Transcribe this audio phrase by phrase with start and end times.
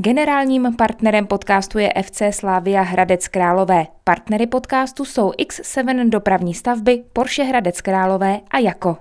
[0.00, 3.86] Generálním partnerem podcastu je FC Slavia Hradec Králové.
[4.04, 8.96] Partnery podcastu jsou X7 dopravní stavby, Porsche Hradec Králové a Jako.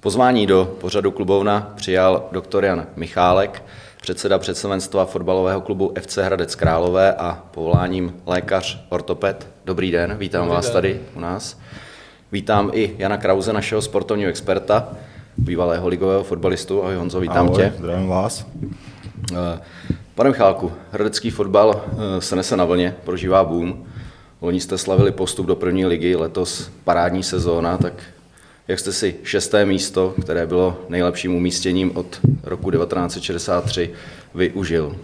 [0.00, 3.62] Pozvání do pořadu klubovna přijal doktor Jan Michálek,
[4.06, 9.48] předseda představenstva fotbalového klubu FC Hradec Králové a povoláním lékař ortoped.
[9.64, 10.72] Dobrý den, vítám Dobrý vás den.
[10.72, 11.58] tady u nás.
[12.32, 14.88] Vítám i Jana Krause, našeho sportovního experta,
[15.36, 16.82] bývalého ligového fotbalistu.
[16.82, 17.72] Ahoj Honzo, vítám Ahoj, tě.
[17.78, 18.46] zdravím vás.
[19.32, 19.60] Eh,
[20.14, 23.84] pane Michálku, hradecký fotbal eh, se nese na vlně, prožívá boom.
[24.40, 27.92] Loni jste slavili postup do první ligy, letos parádní sezóna, tak
[28.68, 33.90] jak jste si šesté místo, které bylo nejlepším umístěním od roku 1963,
[34.34, 34.96] využil?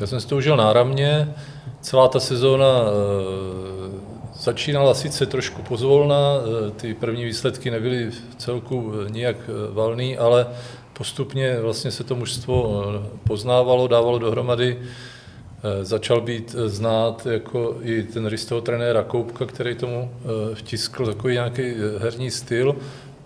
[0.00, 1.34] Já jsem si to užil náramně.
[1.80, 8.92] Celá ta sezóna e, začínala sice trošku pozvolna, e, ty první výsledky nebyly v celku
[8.94, 9.36] e, nijak
[9.72, 10.46] valný, ale
[10.92, 12.84] postupně vlastně se to mužstvo
[13.24, 15.11] poznávalo, dávalo dohromady Eh,
[15.82, 21.34] začal být eh, znát jako i ten Ristého trenéra Koupka, který tomu eh, vtiskl takový
[21.34, 22.76] nějaký herní styl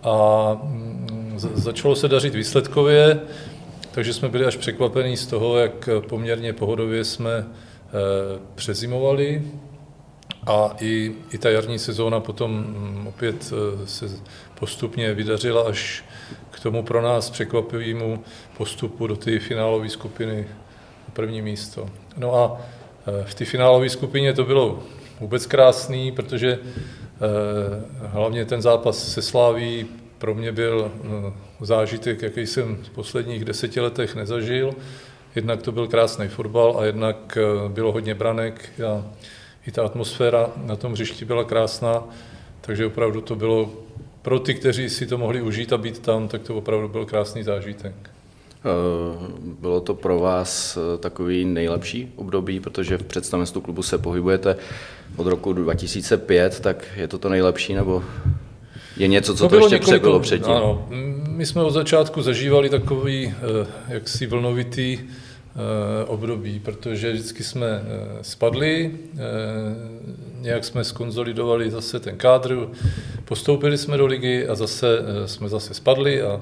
[0.03, 3.21] a mm, začalo se dařit výsledkově,
[3.91, 7.47] takže jsme byli až překvapení z toho, jak poměrně pohodově jsme
[8.55, 9.43] přezimovali
[10.47, 13.53] a i, i ta jarní sezóna potom mm, opět
[13.85, 14.07] se
[14.59, 16.05] postupně vydařila až
[16.51, 18.25] k tomu pro nás překvapivému
[18.57, 20.49] postupu do té finálové skupiny
[21.13, 21.89] první místo.
[22.17, 22.61] No a
[23.21, 24.83] e, v té finálové skupině to bylo
[25.21, 26.59] vůbec krásný, protože e,
[28.07, 29.87] hlavně ten zápas se Sláví
[30.19, 34.75] pro mě byl e, zážitek, jaký jsem v posledních deseti letech nezažil.
[35.35, 39.05] Jednak to byl krásný fotbal a jednak bylo hodně branek a
[39.67, 42.05] i ta atmosféra na tom hřišti byla krásná,
[42.61, 43.71] takže opravdu to bylo
[44.23, 47.43] pro ty, kteří si to mohli užít a být tam, tak to opravdu byl krásný
[47.43, 48.16] zážitek.
[48.65, 49.29] Eh,
[49.61, 54.57] bylo to pro vás eh, takový nejlepší období, protože v představenstvu klubu se pohybujete
[55.17, 58.05] od roku 2005, tak je to to nejlepší, nebo
[58.97, 60.53] je něco, co to, to ještě několik, přebylo předtím?
[60.53, 60.89] Ano,
[61.29, 64.99] my jsme od začátku zažívali takový eh, jaksi vlnovitý
[66.07, 67.83] období, protože vždycky jsme
[68.23, 68.93] spadli,
[70.41, 72.69] nějak jsme skonzolidovali zase ten kádr,
[73.25, 76.41] postoupili jsme do ligy a zase jsme zase spadli a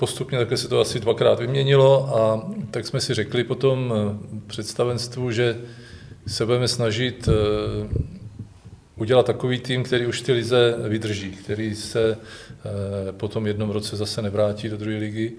[0.00, 5.30] postupně takhle se to asi dvakrát vyměnilo a tak jsme si řekli potom eh, představenstvu,
[5.30, 5.60] že
[6.26, 7.32] se budeme snažit eh,
[8.96, 13.96] udělat takový tým, který už ty lize vydrží, který se eh, po tom jednom roce
[13.96, 15.32] zase nevrátí do druhé ligy.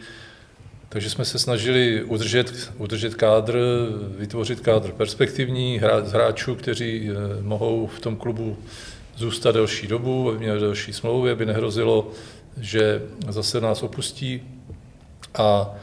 [0.89, 3.57] Takže jsme se snažili udržet, udržet kádr,
[4.17, 7.09] vytvořit kádr perspektivní, hráčů, kteří
[7.41, 8.57] mohou v tom klubu
[9.15, 12.11] zůstat delší dobu, aby měli delší smlouvy, aby nehrozilo,
[12.57, 14.41] že zase nás opustí
[15.35, 15.75] a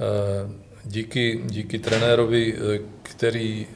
[0.00, 3.66] e, díky, díky trenérovi, e, který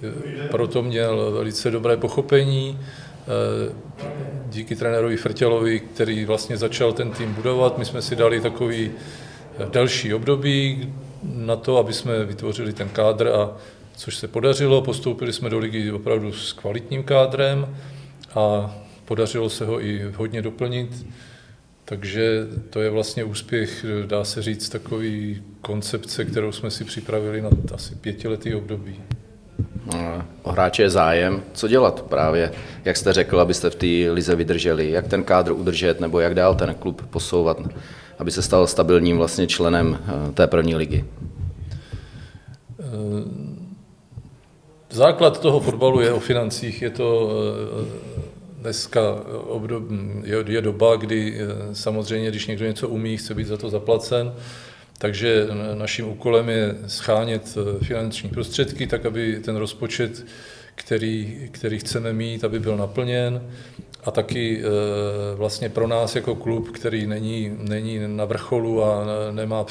[0.44, 2.78] e, proto měl velice dobré pochopení,
[4.46, 7.78] díky trenérovi Frtělovi, který vlastně začal ten tým budovat.
[7.78, 8.90] My jsme si dali takový
[9.70, 10.92] další období
[11.22, 13.56] na to, aby jsme vytvořili ten kádr a
[13.96, 14.82] což se podařilo.
[14.82, 17.76] Postoupili jsme do ligy opravdu s kvalitním kádrem
[18.34, 21.06] a podařilo se ho i hodně doplnit.
[21.84, 27.50] Takže to je vlastně úspěch, dá se říct, takový koncepce, kterou jsme si připravili na
[27.74, 29.00] asi pětiletý období.
[29.86, 31.42] No, o hráče je zájem.
[31.52, 32.52] Co dělat právě,
[32.84, 34.90] jak jste řekl, abyste v té lize vydrželi?
[34.90, 37.58] Jak ten kádr udržet nebo jak dál ten klub posouvat,
[38.18, 41.04] aby se stal stabilním vlastně členem eh, té první ligy?
[42.80, 42.84] Eh,
[44.90, 47.30] základ toho fotbalu je o financích, je to
[48.18, 48.21] eh,
[48.62, 49.82] dneska obdob,
[50.24, 54.32] je, je doba, kdy eh, samozřejmě, když někdo něco umí, chce být za to zaplacen,
[54.98, 60.26] takže naším úkolem je schánět eh, finanční prostředky, tak aby ten rozpočet,
[60.74, 63.42] který, který chceme mít, aby byl naplněn.
[64.04, 64.66] A taky eh,
[65.36, 69.64] vlastně pro nás jako klub, který není, není na vrcholu a nemá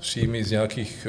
[0.00, 1.06] příjmy z nějakých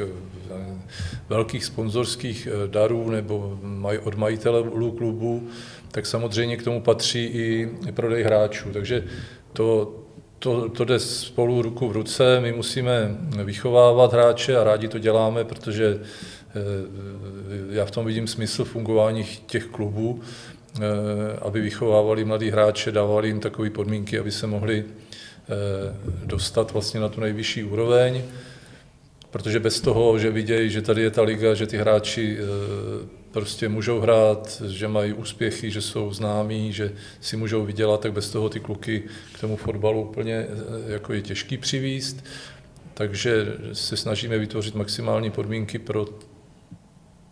[1.28, 3.58] velkých sponzorských darů nebo
[4.02, 5.48] od majitelů klubu,
[5.90, 8.68] tak samozřejmě k tomu patří i prodej hráčů.
[8.72, 9.04] Takže
[9.52, 9.94] to,
[10.38, 12.40] to, to jde spolu ruku v ruce.
[12.40, 16.00] My musíme vychovávat hráče a rádi to děláme, protože
[17.70, 20.20] já v tom vidím smysl fungování těch klubů,
[21.42, 25.52] aby vychovávali mladí hráče, dávali jim takové podmínky, aby se mohli eh,
[26.24, 28.22] dostat vlastně na tu nejvyšší úroveň.
[29.30, 32.38] protože bez toho, že vidějí, že tady je ta liga, že ty hráči
[33.32, 38.30] prostě můžou hrát, že mají úspěchy, že jsou známí, že si můžou vydělat, tak bez
[38.30, 39.02] toho ty kluky
[39.32, 40.46] k tomu fotbalu úplně
[40.86, 42.24] jako je těžký přivíst.
[42.94, 46.06] Takže se snažíme vytvořit maximální podmínky pro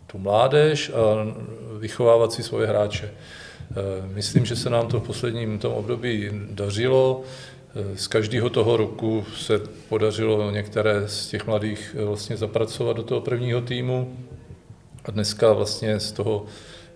[0.07, 1.33] tu mládež a
[1.79, 3.11] vychovávat si svoje hráče.
[3.71, 7.23] Eh, myslím, že se nám to v posledním tom období dařilo.
[7.75, 9.59] Eh, z každého toho roku se
[9.89, 14.17] podařilo některé z těch mladých eh, vlastně zapracovat do toho prvního týmu.
[15.05, 16.45] A dneska vlastně z toho,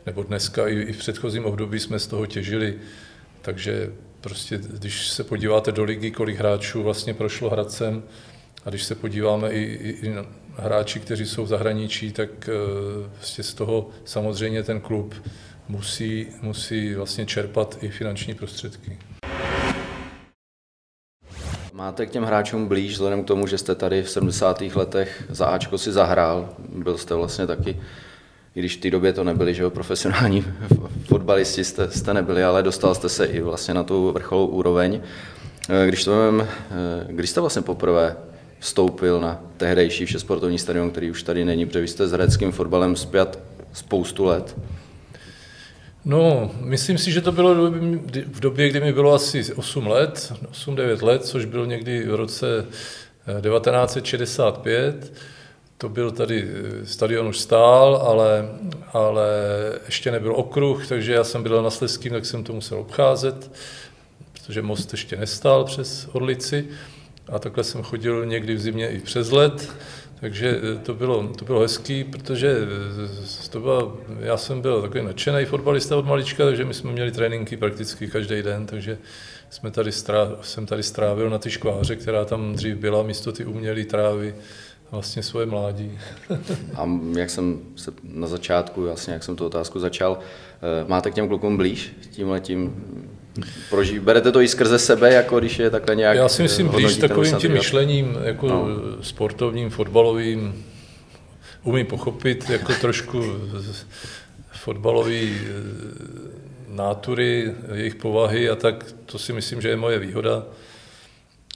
[0.06, 2.76] nebo dneska i v předchozím období jsme z toho těžili.
[3.42, 3.92] Takže
[4.22, 8.04] prostě, když se podíváte do ligy, kolik hráčů vlastně prošlo Hradcem,
[8.66, 10.16] a když se podíváme i, i, i
[10.60, 12.50] hráči, kteří jsou v zahraničí, tak
[13.16, 15.16] vlastně z toho samozřejmě ten klub
[15.70, 18.98] musí, musí vlastně čerpat i finanční prostředky.
[21.74, 24.62] Máte k těm hráčům blíž, vzhledem k tomu, že jste tady v 70.
[24.76, 27.80] letech za Ačko si zahrál, byl jste vlastně taky,
[28.56, 30.46] i když v té době to nebyli, že jo, profesionální
[31.08, 35.02] fotbalisti jste, jste nebyli, ale dostal jste se i vlastně na tu vrcholovou úroveň.
[35.86, 36.48] Když to vím,
[37.08, 38.16] když jste vlastně poprvé
[38.60, 42.96] vstoupil na tehdejší všesportovní stadion, který už tady není, protože vy jste s hradeckým fotbalem
[42.96, 43.40] zpět
[43.74, 44.56] spoustu let.
[46.06, 47.72] No, myslím si, že to bylo
[48.26, 52.66] v době, kdy mi bylo asi 8 let, 8-9 let, což bylo někdy v roce
[53.42, 55.12] 1965.
[55.12, 55.18] Eh,
[55.78, 58.50] to byl tady, eh, stadion už stál, ale,
[58.94, 59.28] ale
[59.86, 63.52] ještě nebyl okruh, takže já jsem byl na Sleským, tak jsem to musel obcházet,
[64.34, 66.68] protože most ještě nestál přes Orlici.
[67.32, 69.70] A takhle jsem chodil někdy v zimě i přes let.
[70.20, 72.58] Takže eh, to bylo, to bylo hezký, protože
[73.46, 77.12] eh, to bylo, já jsem byl takový nadšený fotbalista od malička, takže my jsme měli
[77.12, 78.98] tréninky prakticky každý den, takže
[79.50, 83.46] jsme tady strávil, jsem tady strávil na ty škváře, která tam dřív byla, místo ty
[83.46, 84.36] umělé trávy,
[84.92, 86.00] vlastně svoje mládí.
[86.76, 91.14] A jak jsem se na začátku, vlastně jak jsem tu otázku začal, eh, máte k
[91.14, 91.96] těm klukům blíž
[92.42, 92.76] tím
[93.70, 96.18] proží, berete to i skrze sebe, jako když je takhle nějak...
[96.18, 98.68] Já si myslím, blíž takovým tím myšlením, jako no.
[99.02, 100.66] sportovním, fotbalovým,
[101.64, 103.24] umím pochopit jako trošku
[104.52, 105.50] fotbalový eh,
[106.68, 110.44] nátury, jejich povahy a tak to si myslím, že je moje výhoda.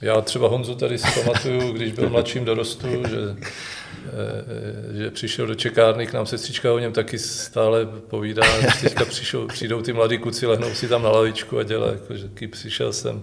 [0.02, 3.46] Já třeba Honzu tady si pamatuju, když byl mladším dorostu, že Eh,
[4.92, 9.46] že přišel do čekárny, k nám sestřička o něm taky stále povídá, když teďka přišel,
[9.46, 12.92] přijdou ty mladí kuci, lehnou si tam na lavičku a dělají, jako, že taky přišel
[12.92, 13.22] jsem.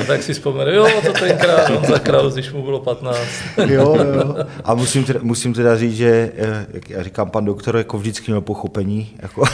[0.00, 3.18] a tak si vzpomene, jo, to tenkrát on zakral, když mu bylo 15.
[3.66, 4.36] jo, jo.
[4.64, 8.30] A musím teda, musím teda říct, že, eh, jak já říkám, pan doktor jako vždycky
[8.30, 9.44] měl pochopení, jako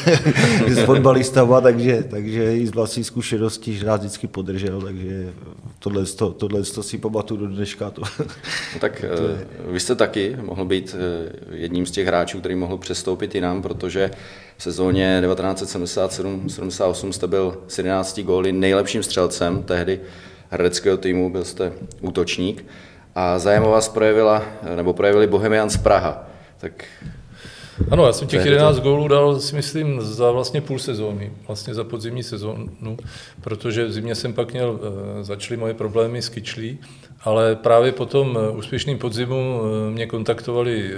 [0.69, 5.33] s fotbalistama, takže, takže i z vlastní zkušenosti, že nás vždycky podržel, takže
[5.79, 7.91] tohle, to, tohle to si pamatuju do dneška.
[7.91, 9.47] To, no tak to je...
[9.79, 13.63] Eh, vy jste taky mohl být eh, jedním z těch hráčů, který mohl přestoupit jinam,
[13.63, 14.11] protože
[14.57, 20.01] v sezóně 1977-78 jste byl s 11 góly nejlepším střelcem tehdy
[20.51, 22.65] hradeckého týmu, byl jste útočník
[23.15, 24.43] a zájem o vás projevila,
[24.77, 26.27] nebo projevili Bohemians Praha.
[26.61, 26.85] Tak
[27.91, 31.85] ano, já jsem těch 11 gólů dal, si myslím, za vlastně půl sezóny, vlastně za
[31.85, 32.97] podzimní sezónu,
[33.41, 34.81] protože v zimě jsem pak měl,
[35.21, 36.79] eh, začaly moje problémy s kyčlí,
[37.21, 40.91] ale právě po tom eh, úspěšném podzimu eh, mě kontaktovali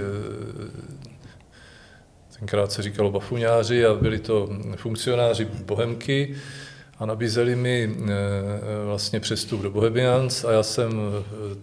[2.39, 6.35] tenkrát se říkalo bafuňáři a byli to funkcionáři Bohemky
[6.99, 7.95] a nabízeli mi
[8.85, 10.91] vlastně přestup do Bohemians a já jsem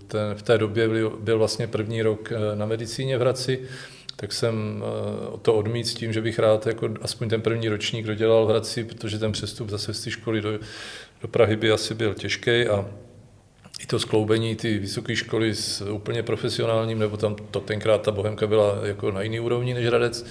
[0.06, 3.60] ten, v té době byl, byl vlastně první rok na medicíně v Hradci,
[4.20, 8.06] tak jsem eh, to odmít s tím, že bych rád jako aspoň ten první ročník
[8.06, 10.58] dodělal v Hradci, protože ten přestup zase z té školy do,
[11.22, 12.84] do Prahy by asi byl těžký a
[13.78, 18.46] i to skloubení ty vysoké školy s úplně profesionálním, nebo tam to tenkrát ta Bohemka
[18.46, 20.26] byla jako na jiný úrovni než Hradec,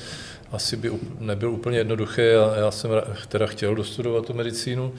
[0.51, 2.91] asi by nebyl úplně jednoduché a já jsem
[3.27, 4.93] teda chtěl dostudovat tu medicínu.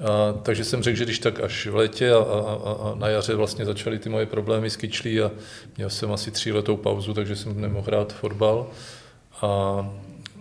[0.00, 3.34] A, takže jsem řekl, že když tak až v létě a, a, a na jaře
[3.34, 5.30] vlastně začaly ty moje problémy s kyčlí a
[5.76, 8.66] měl jsem asi tříletou pauzu, takže jsem nemohl hrát fotbal.
[9.42, 9.90] A,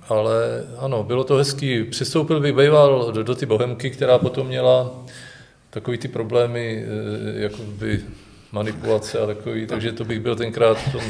[0.10, 1.84] ale ano, bylo to hezký.
[1.84, 4.92] Přistoupil bych býval do, do ty Bohemky, která potom měla
[5.72, 6.86] takový ty problémy,
[7.38, 8.00] e, jako by
[8.52, 11.02] manipulace a takový, takže to bych byl tenkrát v tom,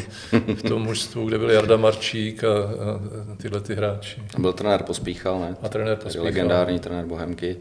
[0.56, 4.22] v tom mužstvu, kde byl Jarda Marčík a, a tyhle ty hráči.
[4.38, 5.56] Byl trenér Pospíchal, ne?
[5.62, 6.25] A trenér Pospíchal.
[6.25, 7.58] Legendární trenér Bohemky.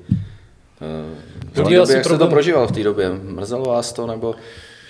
[1.57, 3.11] Uh, jak jste to prožíval v té době?
[3.11, 4.35] Mrzelo vás to, nebo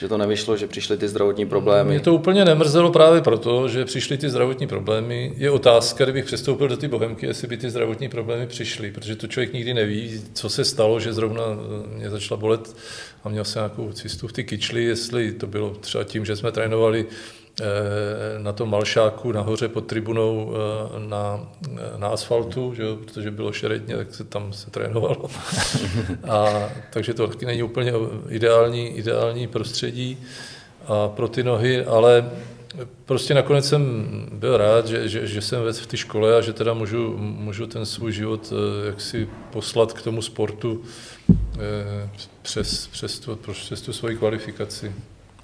[0.00, 1.90] že to nevyšlo, že přišly ty zdravotní problémy?
[1.90, 5.32] Mě to úplně nemrzelo právě proto, že přišly ty zdravotní problémy.
[5.36, 9.26] Je otázka, kdybych přestoupil do ty bohemky, jestli by ty zdravotní problémy přišly, protože to
[9.26, 11.42] člověk nikdy neví, co se stalo, že zrovna
[11.94, 12.76] mě začala bolet
[13.24, 16.52] a měl jsem nějakou cistu v ty kyčli, jestli to bylo třeba tím, že jsme
[16.52, 17.39] trénovali eh,
[18.38, 21.48] na tom Malšáku nahoře pod tribunou eh, na,
[21.96, 25.30] na asfaltu, že jo, protože bylo šeredně, tak se tam se trénovalo.
[26.28, 27.92] A, takže to taky není úplně
[28.28, 30.18] ideální, ideální prostředí
[30.86, 32.30] a pro ty nohy, ale
[33.04, 36.74] prostě nakonec jsem byl rád, že, že, že jsem v té škole a že teda
[36.74, 40.82] můžu, můžu ten svůj život eh, jaksi poslat k tomu sportu
[42.42, 44.92] přes, přes, tu, přes tu svoji kvalifikaci.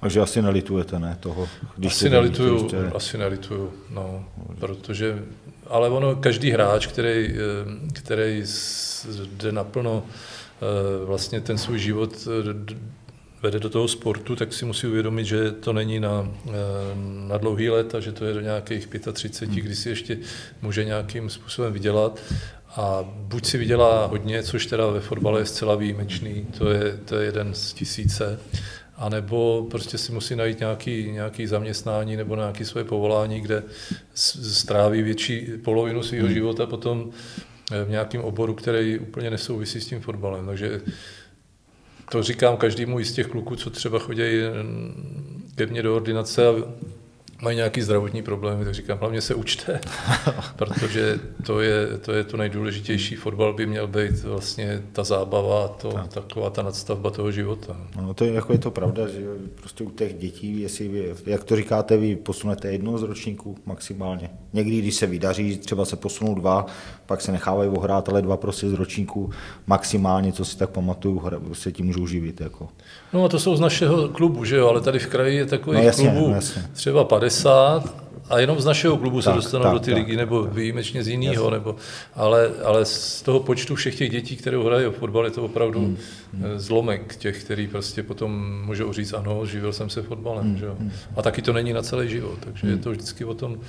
[0.01, 1.49] Takže asi nelitujete, ne, toho?
[1.77, 2.77] Když asi nelituju, ještě...
[2.77, 4.25] asi nelituju, no,
[4.59, 5.23] protože,
[5.67, 8.43] ale ono, každý hráč, který, eh, který
[9.31, 12.75] jde naplno eh, vlastně ten svůj život eh,
[13.43, 16.31] vede do toho sportu, tak si musí uvědomit, že to není na,
[17.27, 19.65] na dlouhý let a že to je do nějakých 35, hmm.
[19.65, 20.17] kdy si ještě
[20.61, 22.19] může nějakým způsobem vydělat
[22.75, 27.15] a buď si vydělá hodně, což teda ve fotbale je zcela výjimečný, to je, to
[27.15, 28.39] je jeden z tisíce,
[28.97, 33.63] anebo prostě si musí najít nějaký, nějaký zaměstnání nebo nějaké svoje povolání, kde
[34.13, 36.33] stráví větší polovinu svého hmm.
[36.33, 37.09] života potom
[37.71, 40.45] eh, v nějakém oboru, který úplně nesouvisí s tím fotbalem.
[40.45, 40.81] Takže
[42.11, 44.23] to říkám každému z těch kluků, co třeba chodí
[45.55, 46.53] ke mně do ordinace a
[47.41, 49.79] mají nějaký zdravotní problémy, tak říkám, hlavně se učte,
[50.55, 53.15] protože to je, to je to nejdůležitější.
[53.15, 56.13] Fotbal by měl být vlastně ta zábava, to, tak.
[56.13, 57.77] taková ta nadstavba toho života.
[57.95, 59.25] No, to je, jako je to pravda, že
[59.55, 64.29] prostě u těch dětí, jestli vy, jak to říkáte, vy posunete jedno z ročníků maximálně.
[64.53, 66.65] Někdy, když se vydaří, třeba se posunou dva,
[67.07, 69.29] pak se nechávají ohrát, ale dva prostě z ročníků
[69.67, 71.21] maximálně, co si tak pamatuju,
[71.53, 72.41] se tím můžou živit.
[72.41, 72.69] Jako.
[73.13, 75.79] No a to jsou z našeho klubu, že jo, ale tady v kraji je takových
[75.79, 76.65] no, jasně, klubů no, jasně.
[76.73, 80.17] třeba 50 a jenom z našeho klubu tak, se dostanou tak, do ty tak, ligy,
[80.17, 80.53] nebo tak.
[80.53, 81.75] výjimečně z jiného, nebo,
[82.15, 85.97] ale, ale z toho počtu všech těch dětí, které hrají fotbal, je to opravdu hmm.
[86.33, 86.59] hmm.
[86.59, 90.45] zlomek těch, který prostě potom můžou říct, ano, živil jsem se fotbalem.
[90.45, 90.57] Hmm.
[90.57, 90.75] Že jo?
[90.79, 90.91] Hmm.
[91.15, 92.77] A taky to není na celý život, takže hmm.
[92.77, 93.63] je to vždycky o tom, Eh,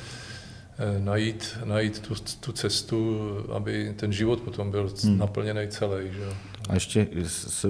[0.98, 3.20] najít, najít tu, tu cestu,
[3.52, 5.18] aby ten život potom byl hmm.
[5.18, 6.04] naplněný celý.
[6.12, 6.24] Že?
[6.68, 7.68] A ještě se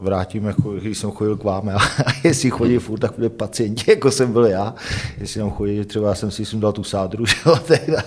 [0.00, 1.80] vrátím, jako, když jsem chodil k vám, a
[2.24, 4.74] jestli chodí furt takové pacienti, jako jsem byl já,
[5.18, 8.02] jestli tam chodí, třeba já jsem si sundal tu sádru, že jo, teda,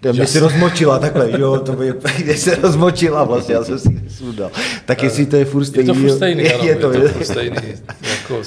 [0.00, 4.02] kde mě si rozmočila takhle, jo, to by, kde se rozmočila vlastně, já jsem si
[4.08, 4.50] sundal.
[4.86, 5.88] Tak jestli to je furt stejný.
[5.88, 7.56] Je to furt stejný, je, ano, je, to, je to furt stejný.
[8.02, 8.42] Jako,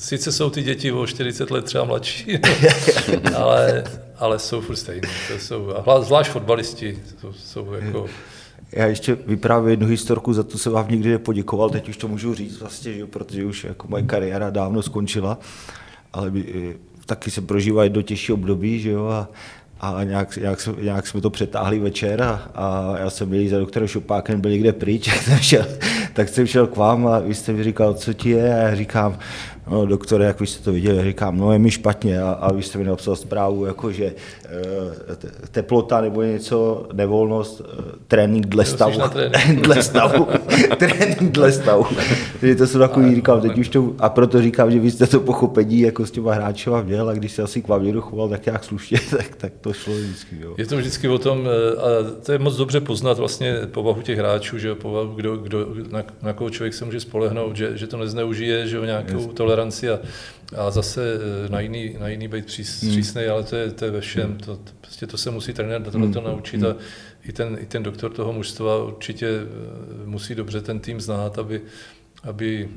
[0.00, 2.38] sice jsou ty děti o 40 let třeba mladší,
[3.36, 3.84] ale
[4.20, 5.00] ale jsou furt stejní.
[5.28, 8.06] To jsou, a zvlášť fotbalisti jsou, jsou jako...
[8.72, 12.34] Já ještě vyprávím jednu historku, za to jsem vám nikdy nepoděkoval, teď už to můžu
[12.34, 15.38] říct vlastně, že, protože už jako moje kariéra dávno skončila,
[16.12, 16.76] ale by,
[17.06, 19.28] taky se prožívá jedno těžší období, že jo, a,
[19.80, 23.88] a nějak, nějak, nějak, jsme to přetáhli večer a, a já jsem byl za doktorem
[23.88, 25.66] Šupákem, byl někde pryč, tak jsem, šel,
[26.12, 28.74] tak jsem šel k vám a vy jste mi říkal, co ti je a já
[28.74, 29.18] říkám,
[29.70, 32.62] no doktore, jak vy jste to viděli, říkám, no je mi špatně a, a vy
[32.62, 34.14] jste mi napsal zprávu, jako že e,
[35.50, 37.64] teplota nebo něco, nevolnost, e,
[38.08, 39.00] trénink dle stavu.
[39.08, 39.60] Trénink.
[39.66, 40.26] dle stavu.
[40.76, 41.84] trénink dle stavu.
[42.40, 45.20] Takže to jsem takový, říkám, teď už to, a proto říkám, že vy jste to
[45.20, 48.46] pochopení jako s těma hráčema měl a když se asi k vám někdo choval tak
[48.46, 50.36] nějak slušně, tak, tak to šlo vždycky.
[50.40, 50.54] Jo.
[50.58, 51.88] Je to vždycky o tom, e, a
[52.26, 56.32] to je moc dobře poznat vlastně povahu těch hráčů, že povahu, kdo, kdo, na, na
[56.32, 59.98] koho člověk se může spolehnout, že, že to nezneužije, že o nějakou toleranci toleranci a,
[60.56, 61.14] a zase
[61.46, 63.32] e, na jiný, na jiný být přísný, hmm.
[63.32, 64.38] ale to je, to je ve všem.
[64.38, 66.28] To, to, prostě to se musí trenér na tohle to hmm.
[66.28, 66.76] naučit a
[67.24, 71.62] i ten, i ten doktor toho mužstva určitě e, musí dobře ten tým znát, aby,
[72.22, 72.68] aby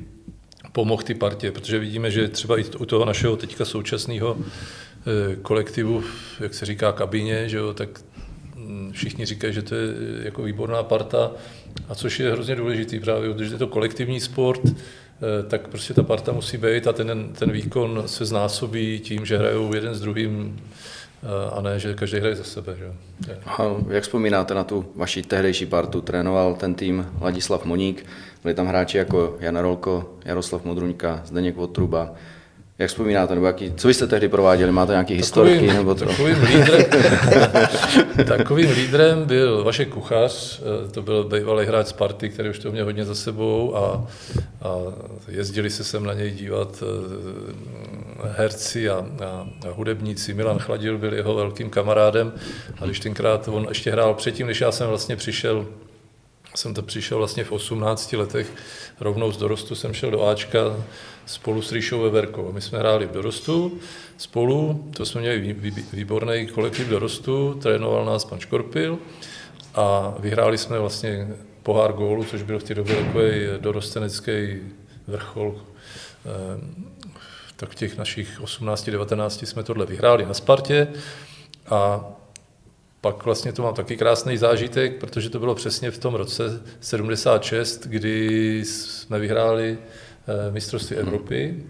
[0.72, 6.04] pomohl ty partě, protože vidíme, že třeba i u toho našeho teďka současného e, kolektivu,
[6.40, 8.00] jak se říká kabině, že jo, tak
[8.56, 9.88] mm, všichni říkají, že to je
[10.22, 11.32] jako výborná parta,
[11.88, 14.60] a což je hrozně důležitý právě, protože je to kolektivní sport,
[15.48, 19.74] tak prostě ta parta musí být a ten, ten výkon se znásobí tím, že hrajou
[19.74, 20.60] jeden s druhým
[21.22, 22.76] eh, a ne, že každý hraje za sebe.
[22.78, 22.86] Že?
[23.46, 26.00] A jak vzpomínáte na tu vaši tehdejší partu?
[26.00, 28.06] Trénoval ten tým Ladislav Moník,
[28.42, 32.14] byli tam hráči jako Jana Rolko, Jaroslav Modruňka, Zdeněk Votruba,
[32.78, 34.72] jak vzpomínáte, nebo jaký, co byste tehdy prováděli?
[34.72, 35.66] Máte nějaké historiky?
[35.66, 36.06] Nebo to?
[36.06, 36.84] Takovým, lídrem,
[38.28, 42.84] takovým lídrem byl Vašek Kuchař, eh, to byl bývalý hráč Sparty, který už to měl
[42.84, 44.06] hodně za sebou a,
[44.62, 44.76] a
[45.28, 50.34] jezdili se sem na něj dívat eh, herci a, a, a hudebníci.
[50.34, 52.32] Milan Chladil byl jeho velkým kamarádem
[52.80, 55.66] a když tenkrát on ještě hrál předtím, než já jsem vlastně přišel
[56.54, 58.52] jsem to přišel vlastně v 18 letech,
[59.00, 60.58] rovnou z dorostu jsem šel do Ačka
[61.26, 62.52] spolu s Ríšou Veverkou.
[62.52, 63.78] My jsme hráli v dorostu
[64.16, 65.56] spolu, to jsme měli
[65.92, 68.98] výborný kolektiv dorostu, trénoval nás pan Škorpil
[69.74, 71.28] a vyhráli jsme vlastně
[71.62, 73.30] pohár gólu, což byl v té době takový
[73.60, 74.58] dorostenecký
[75.06, 75.54] vrchol.
[76.26, 76.74] Ehm,
[77.56, 80.88] tak v těch našich 18-19 jsme tohle vyhráli na Spartě
[81.70, 82.04] a
[83.04, 87.86] pak vlastně to mám taky krásný zážitek, protože to bylo přesně v tom roce 76,
[87.86, 91.64] kdy jsme vyhráli eh, mistrovství Evropy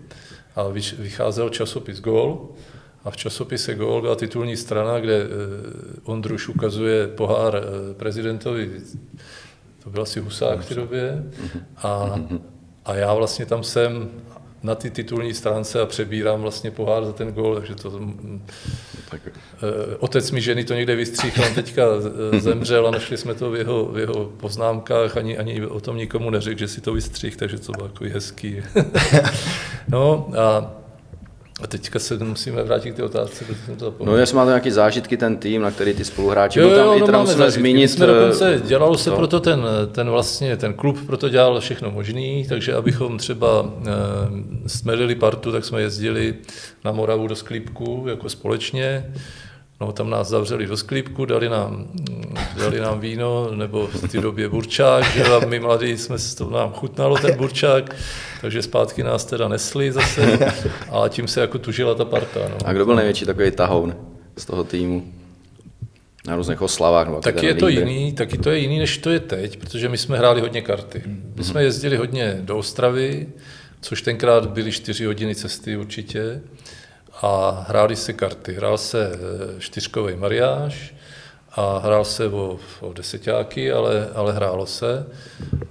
[0.57, 2.49] a vycházel časopis Gol
[3.05, 5.27] a v časopise Gol byla titulní strana, kde eh,
[6.05, 8.71] Ondruš ukazuje pohár eh, prezidentovi,
[9.85, 11.25] to byl asi Husák v té době,
[11.77, 12.21] a,
[12.85, 14.11] a já vlastně tam jsem
[14.65, 18.01] na ty titulní stránce a přebírám vlastně pohár za ten gol, takže to...
[19.11, 19.21] Tak.
[19.27, 21.83] Eh, otec mi ženy to někde vystříhl, on teďka
[22.39, 26.31] zemřel a našli jsme to v jeho, v jeho poznámkách, ani, ani o tom nikomu
[26.31, 28.63] neřekl, že si to vystřih, takže to bylo jako hezký.
[29.89, 30.84] no a
[31.63, 34.15] a teďka se musíme vrátit k té otázce, protože jsem to zapomněl.
[34.15, 36.97] No, jestli máte nějaké zážitky, ten tým, na který ty spoluhráči, jo, jo, tam, no,
[36.97, 37.61] i tam musíme zážitky.
[37.61, 37.89] zmínit.
[37.89, 39.17] jsme dokonce, eh, dělalo se to.
[39.17, 45.15] proto ten, ten vlastně, ten klub proto dělal všechno možný, takže abychom třeba e, smelili
[45.15, 46.35] partu, tak jsme jezdili
[46.85, 49.13] na Moravu do Sklípku jako společně,
[49.81, 51.87] No, tam nás zavřeli do sklípku, dali nám,
[52.59, 56.73] dali nám víno, nebo v té době burčák, že a my mladí jsme, to nám
[56.73, 57.97] chutnalo ten burčák,
[58.41, 60.39] takže zpátky nás teda nesli zase
[60.91, 62.41] a tím se jako tužila ta parta.
[62.49, 62.57] No.
[62.65, 63.97] A kdo byl největší takový tahoun
[64.37, 65.13] z toho týmu?
[66.27, 67.07] Na různých oslavách?
[67.07, 69.99] Nebo taky je to jiný, taky to je jiný, než to je teď, protože my
[69.99, 71.03] jsme hráli hodně karty.
[71.37, 73.27] My jsme jezdili hodně do Ostravy,
[73.81, 76.41] což tenkrát byly čtyři hodiny cesty určitě
[77.23, 78.53] a hráli se karty.
[78.53, 80.95] Hrál se eh, čtyřkový mariáž
[81.57, 85.07] a hrál se o, o desetáky, ale, ale hrálo se.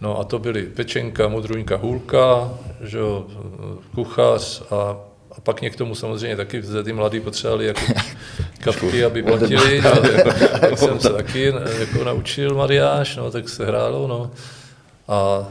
[0.01, 3.25] No a to byly pečenka, modruňka, hůlka, že jo,
[3.95, 4.97] kuchař a,
[5.31, 7.81] a pak někdo tomu samozřejmě taky ty mladí potřebovali jako
[8.59, 9.81] kapky, aby platili.
[9.83, 10.01] No,
[10.59, 14.07] tak jsem se taky jako naučil mariáš, no, tak se hrálo.
[14.07, 14.31] No.
[15.07, 15.47] A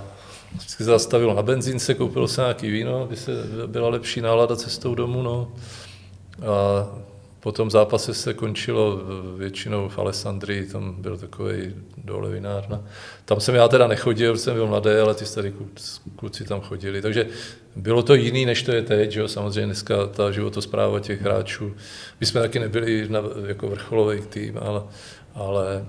[0.54, 3.32] vždycky zastavil na benzínce, koupil se nějaký víno, aby se
[3.66, 5.22] byla lepší nálada cestou domů.
[5.22, 5.52] No.
[6.40, 6.86] A
[7.40, 9.00] po tom zápase se končilo
[9.36, 12.84] většinou v Alessandrii, tam byl takový dole vinárna.
[13.24, 15.52] Tam jsem já teda nechodil, jsem byl mladý, ale ty starý
[16.16, 17.02] kluci tam chodili.
[17.02, 17.26] Takže
[17.76, 19.10] bylo to jiný, než to je teď.
[19.10, 19.28] Že jo?
[19.28, 21.74] Samozřejmě dneska ta životospráva těch hráčů.
[22.20, 24.82] My jsme taky nebyli na, jako vrcholový tým, ale,
[25.34, 25.86] ale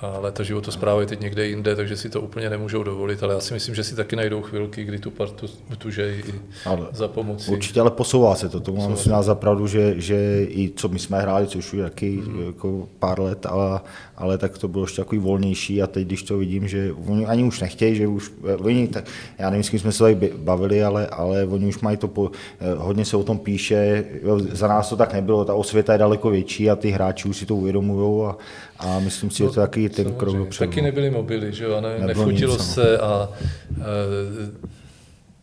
[0.00, 3.40] ale ta životospráva je teď někde jinde, takže si to úplně nemůžou dovolit, ale já
[3.40, 7.50] si myslím, že si taky najdou chvilky, kdy tu partu utužejí i ale, za pomoci.
[7.50, 10.98] Určitě, ale posouvá se to, to mám si za pravdu, že, že i co my
[10.98, 12.46] jsme hráli, což už taky mm.
[12.46, 13.80] jako pár let, ale,
[14.16, 17.44] ale tak to bylo ještě takový volnější a teď, když to vidím, že oni ani
[17.44, 19.04] už nechtějí, že už, oni, tak,
[19.38, 22.30] já nevím, s kým jsme se tady bavili, ale, ale oni už mají to, po,
[22.60, 24.04] eh, hodně se o tom píše,
[24.52, 27.46] za nás to tak nebylo, ta osvěta je daleko větší a ty hráči už si
[27.46, 28.36] to uvědomují a,
[28.78, 30.70] a myslím si, no, že to je taky ten krok dopředu.
[30.70, 33.28] Taky nebyly mobily, že jo, a ne, nefotilo nic, se a, a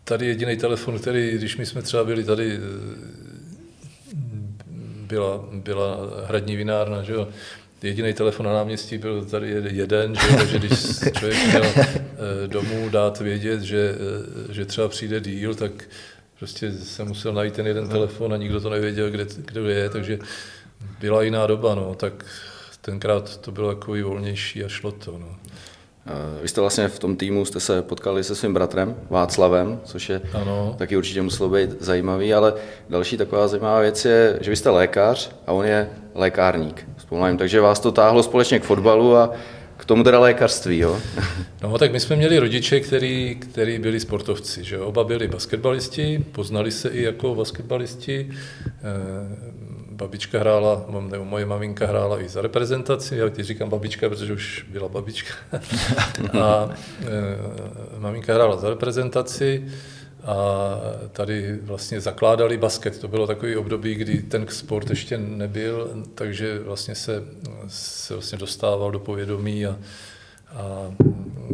[0.04, 2.60] tady jediný telefon, který, když my jsme třeba byli tady,
[5.08, 7.28] byla, byla hradní vinárna, že jo,
[7.84, 10.72] jediný telefon na náměstí byl tady jeden, že, takže když
[11.18, 13.96] člověk měl eh, domů dát vědět, že,
[14.52, 15.72] že třeba přijde díl, tak
[16.40, 20.20] prostě se musel najít ten jeden telefon a nikdo to nevěděl, kde, kde je, takže
[21.00, 22.26] byla jiná doba, no, tak
[22.82, 25.18] tenkrát to bylo takový volnější a šlo to.
[25.18, 25.28] No.
[26.42, 30.22] Vy jste vlastně v tom týmu jste se potkali se svým bratrem Václavem, což je
[30.34, 30.76] ano.
[30.78, 32.54] taky určitě muselo být zajímavý, ale
[32.90, 36.88] další taková zajímavá věc je, že vy jste lékař a on je lékárník.
[36.98, 39.34] Vzpomínám, takže vás to táhlo společně k fotbalu a
[39.78, 41.00] k tomu teda lékařství, jo?
[41.64, 46.72] No tak my jsme měli rodiče, který, který byli sportovci, že oba byli basketbalisti, poznali
[46.72, 48.32] se i jako basketbalisti.
[50.02, 54.66] Babička hrála, nebo moje maminka hrála i za reprezentaci, já ti říkám babička, protože už
[54.70, 55.34] byla babička.
[56.42, 56.70] a
[57.02, 59.68] e, maminka hrála za reprezentaci
[60.24, 60.36] a
[61.12, 63.00] tady vlastně zakládali basket.
[63.00, 67.24] To bylo takový období, kdy ten sport ještě nebyl, takže vlastně se,
[67.68, 69.80] se vlastně dostával do povědomí a,
[70.50, 70.92] a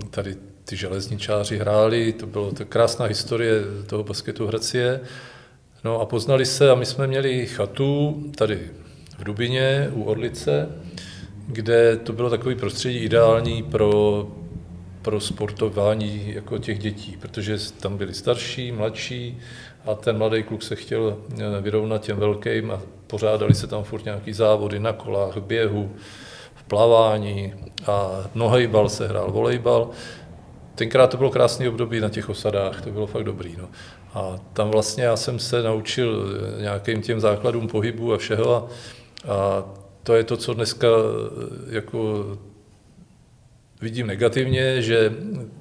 [0.09, 5.01] tady ty železničáři hráli, to bylo to krásná historie toho basketu Hracie.
[5.83, 8.59] No a poznali se a my jsme měli chatu tady
[9.17, 10.69] v Dubině u Orlice,
[11.47, 14.27] kde to bylo takový prostředí ideální pro,
[15.01, 19.39] pro sportování jako těch dětí, protože tam byli starší, mladší
[19.85, 24.05] a ten mladý kluk se chtěl eh, vyrovnat těm velkým a pořádali se tam furt
[24.05, 25.91] nějaký závody na kolách, běhu,
[26.55, 27.53] v plavání
[27.87, 29.89] a nohejbal se hrál volejbal.
[30.75, 33.55] tenkrát to bylo krásné období na těch osadách, to bylo fakt dobrý.
[33.57, 33.67] No.
[34.17, 38.67] A tam vlastně já jsem se naučil nějakým těm základům pohybu a všeho a,
[39.33, 39.63] a
[40.03, 40.87] to je to, co dneska
[41.69, 42.25] jako
[43.81, 45.13] vidím negativně, že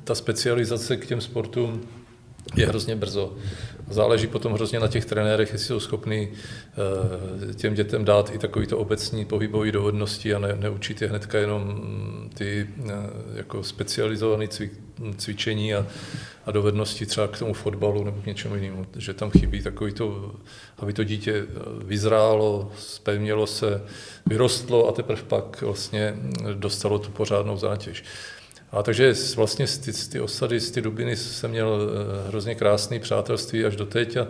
[0.04, 1.80] ta specializace k těm sportům
[2.56, 3.36] je hrozně brzo.
[3.90, 8.78] Záleží potom hrozně na těch trenérech, jestli jsou schopní eh, těm dětem dát i takovýto
[8.78, 11.80] obecní pohybové dovednosti a ne, neučit je hnedka jenom
[12.34, 12.92] ty eh,
[13.34, 14.46] jako specializované
[15.16, 15.86] cvičení a,
[16.46, 18.86] a dovednosti třeba k tomu fotbalu nebo k něčemu jinému.
[18.96, 20.34] Že tam chybí takový to,
[20.78, 21.44] aby to dítě
[21.84, 23.82] vyzrálo, spevnilo se,
[24.26, 26.16] vyrostlo a teprve pak vlastně
[26.54, 28.04] dostalo tu pořádnou zátěž.
[28.76, 32.54] A takže vlastně z ty, z ty osady, z ty Dubiny jsem měl eh, hrozně
[32.54, 34.26] krásné přátelství až do teď a,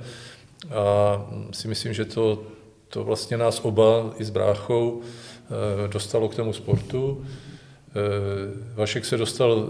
[0.75, 2.43] a si myslím, že to,
[2.89, 7.25] to vlastně nás oba i s bráchou eh, dostalo k tomu sportu.
[7.25, 9.69] Eh, Vašek se dostal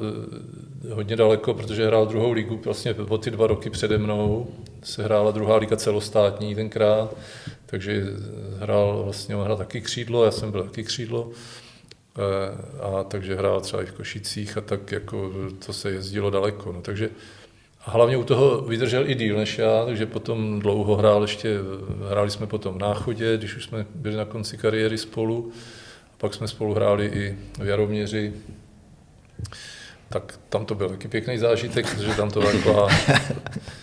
[0.92, 4.46] hodně daleko, protože hrál druhou ligu vlastně o ty dva roky přede mnou.
[4.82, 7.16] Se hrála druhá liga celostátní tenkrát,
[7.66, 8.04] takže
[8.58, 11.30] hrál vlastně on hrál taky křídlo, já jsem byl taky křídlo.
[12.16, 15.32] Eh, a takže hrál třeba i v Košicích a tak jako
[15.66, 16.72] to se jezdilo daleko.
[16.72, 17.10] No, takže
[17.86, 21.58] a hlavně u toho vydržel i díl než já, takže potom dlouho hrál ještě,
[22.08, 25.52] hráli jsme potom v Náchodě, když už jsme byli na konci kariéry spolu,
[26.04, 28.32] a pak jsme spolu hráli i v Jaroměři,
[30.08, 32.88] tak tam to byl taky pěkný zážitek, protože tam to byla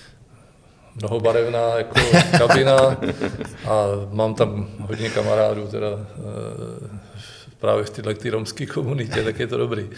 [0.95, 1.99] mnohobarevná jako
[2.37, 2.77] kabina
[3.65, 6.99] a mám tam hodně kamarádů teda eh,
[7.63, 9.89] právě v této té romské komunitě, tak je to dobrý.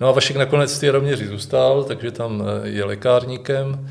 [0.00, 3.88] No a Vašek nakonec v té Roměři zůstal, takže tam eh, je lékárníkem.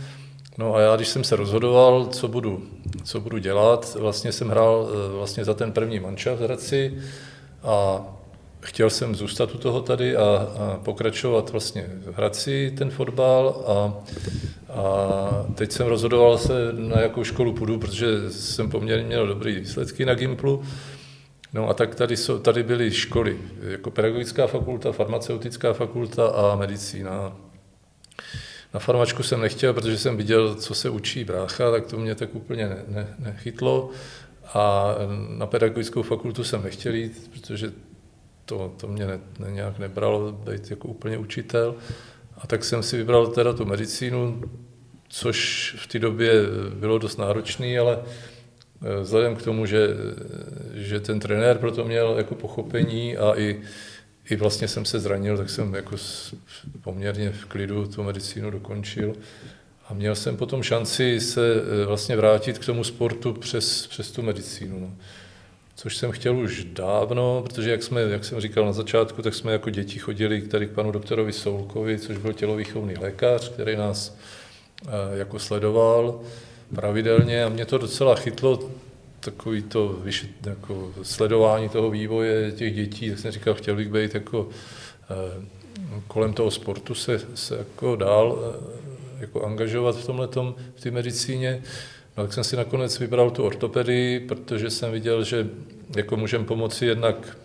[0.57, 2.63] No a já, když jsem se rozhodoval, co budu,
[3.03, 6.93] co budu dělat, vlastně jsem hrál eh, vlastně za ten první manča v Hradci
[7.63, 8.01] a
[8.61, 13.93] chtěl jsem zůstat u toho tady a, a pokračovat vlastně v Hradci ten fotbal a,
[14.73, 20.05] a teď jsem rozhodoval se, na jakou školu půjdu, protože jsem poměrně měl dobrý výsledky
[20.05, 20.63] na Gimplu.
[21.55, 27.37] No a tak tady, jsou, tady byly školy, jako pedagogická fakulta, farmaceutická fakulta a medicína.
[28.73, 32.35] Na farmačku jsem nechtěl, protože jsem viděl, co se učí brácha, tak to mě tak
[32.35, 33.89] úplně ne, ne, nechytlo.
[34.53, 34.95] A
[35.37, 37.71] na pedagogickou fakultu jsem nechtěl jít, protože
[38.45, 41.75] to, to mě ne, ne, nějak nebralo být jako úplně učitel.
[42.37, 44.41] A tak jsem si vybral teda tu medicínu,
[45.07, 46.33] což v té době
[46.73, 47.99] bylo dost náročné, ale
[49.01, 49.87] vzhledem k tomu, že,
[50.73, 53.61] že ten trenér proto měl jako pochopení a i,
[54.29, 55.95] i vlastně jsem se zranil, tak jsem jako
[56.81, 59.15] poměrně v klidu tu medicínu dokončil.
[59.87, 64.21] A měl jsem potom šanci se eh, vlastně vrátit k tomu sportu přes, přes tu
[64.21, 64.79] medicínu.
[64.79, 64.93] No.
[65.75, 69.51] Což jsem chtěl už dávno, protože jak, jsme, jak jsem říkal na začátku, tak jsme
[69.51, 74.17] jako děti chodili tady k panu doktorovi Soulkovi, což byl tělovýchovný lékař, který nás
[74.87, 76.21] eh, jako sledoval
[76.75, 78.59] pravidelně a mě to docela chytlo,
[79.19, 80.01] takový to
[80.45, 84.49] jako sledování toho vývoje těch dětí, tak jsem říkal, chtěl bych být jako
[85.09, 85.45] eh,
[86.07, 88.85] kolem toho sportu se, se jako dál eh,
[89.19, 90.27] jako angažovat v tomhle
[90.75, 91.61] v té medicíně.
[92.17, 95.49] No, tak jsem si nakonec vybral tu ortopedii, protože jsem viděl, že
[95.95, 97.37] jako můžeme pomoci jednak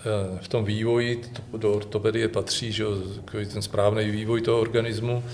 [0.00, 1.22] eh, v tom vývoji,
[1.56, 2.84] do ortopedie patří že,
[3.52, 5.24] ten správný vývoj toho organismu,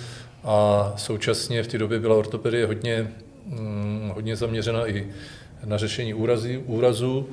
[0.44, 3.12] a současně v té době byla ortopedie hodně,
[3.46, 5.08] mm, hodně zaměřena i
[5.64, 7.28] na řešení úrazy, úrazů,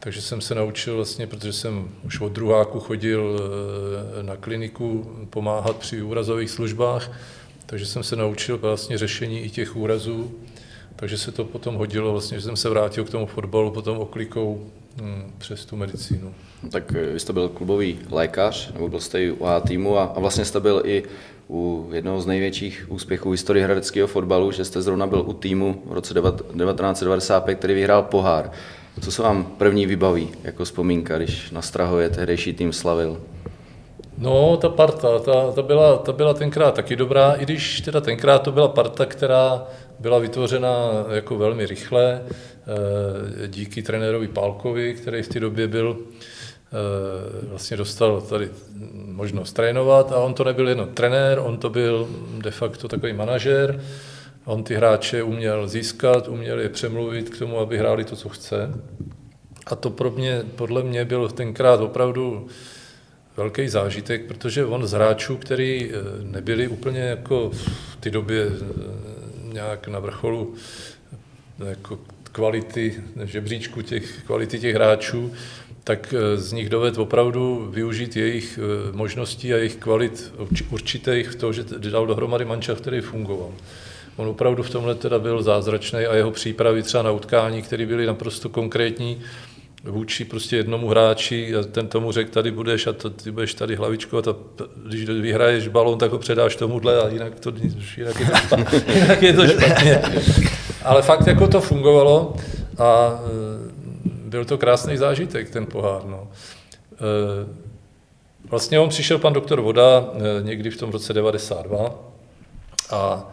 [0.00, 5.76] takže jsem se naučil vlastně, protože jsem už od druháku chodil eh, na kliniku pomáhat
[5.76, 7.10] při úrazových službách,
[7.66, 10.34] takže jsem se naučil vlastně řešení i těch úrazů,
[10.96, 14.70] takže se to potom hodilo, vlastně, že jsem se vrátil k tomu fotbalu potom oklikou
[15.02, 16.34] mm, přes tu medicínu.
[16.70, 20.04] Tak eh, vy jste byl klubový lékař, nebo byl jste i u A týmu a,
[20.04, 21.02] a vlastně jste byl i
[21.50, 25.82] u jednoho z největších úspěchů v historii hradeckého fotbalu, že jste zrovna byl u týmu
[25.84, 28.50] v roce 1995, který vyhrál pohár.
[29.00, 33.20] Co se vám první vybaví jako vzpomínka, když na Strahově tehdejší tým slavil?
[34.18, 38.38] No, ta parta, ta, ta, byla, ta byla tenkrát taky dobrá, i když teda tenkrát
[38.38, 39.66] to byla parta, která
[39.98, 40.76] byla vytvořena
[41.10, 45.98] jako velmi rychle eh, díky trenérovi Pálkovi, který v té době byl
[47.48, 48.50] vlastně dostal tady
[48.94, 52.08] možnost trénovat a on to nebyl jenom trenér, on to byl
[52.38, 53.80] de facto takový manažer,
[54.44, 58.70] on ty hráče uměl získat, uměl je přemluvit k tomu, aby hráli to, co chce.
[59.66, 62.48] A to pro mě, podle mě byl tenkrát opravdu
[63.36, 69.52] velký zážitek, protože on z hráčů, který eh, nebyli úplně jako v té době eh,
[69.52, 70.54] nějak na vrcholu
[71.58, 71.98] jako
[72.32, 75.32] kvality, žebříčku těch kvality těch hráčů,
[75.86, 78.58] tak eh, z nich doved opravdu využít jejich
[78.92, 80.32] možností a jejich kvalit
[80.70, 83.52] určitých v to, že dal dohromady mančav, který fungoval.
[84.16, 88.06] On opravdu v tomhle teda byl zázračný a jeho přípravy třeba na utkání, které byly
[88.06, 89.20] naprosto konkrétní,
[89.84, 93.76] vůči prostě jednomu hráči a ten tomu řekl, tady budeš a to, ty budeš tady
[93.76, 94.36] hlavičkovat a
[94.86, 97.52] když vyhraješ balón, tak ho předáš tomuhle a jinak, to,
[97.96, 100.02] jinak, je, to špatně, jinak je to špatně.
[100.84, 102.36] Ale fakt jako to fungovalo
[102.78, 103.20] a
[103.72, 103.75] e,
[104.36, 106.04] byl to krásný zážitek, ten pohár.
[106.04, 106.28] No.
[106.92, 106.96] E,
[108.48, 111.94] vlastně on přišel, pan doktor Voda, e, někdy v tom roce 92
[112.90, 113.32] a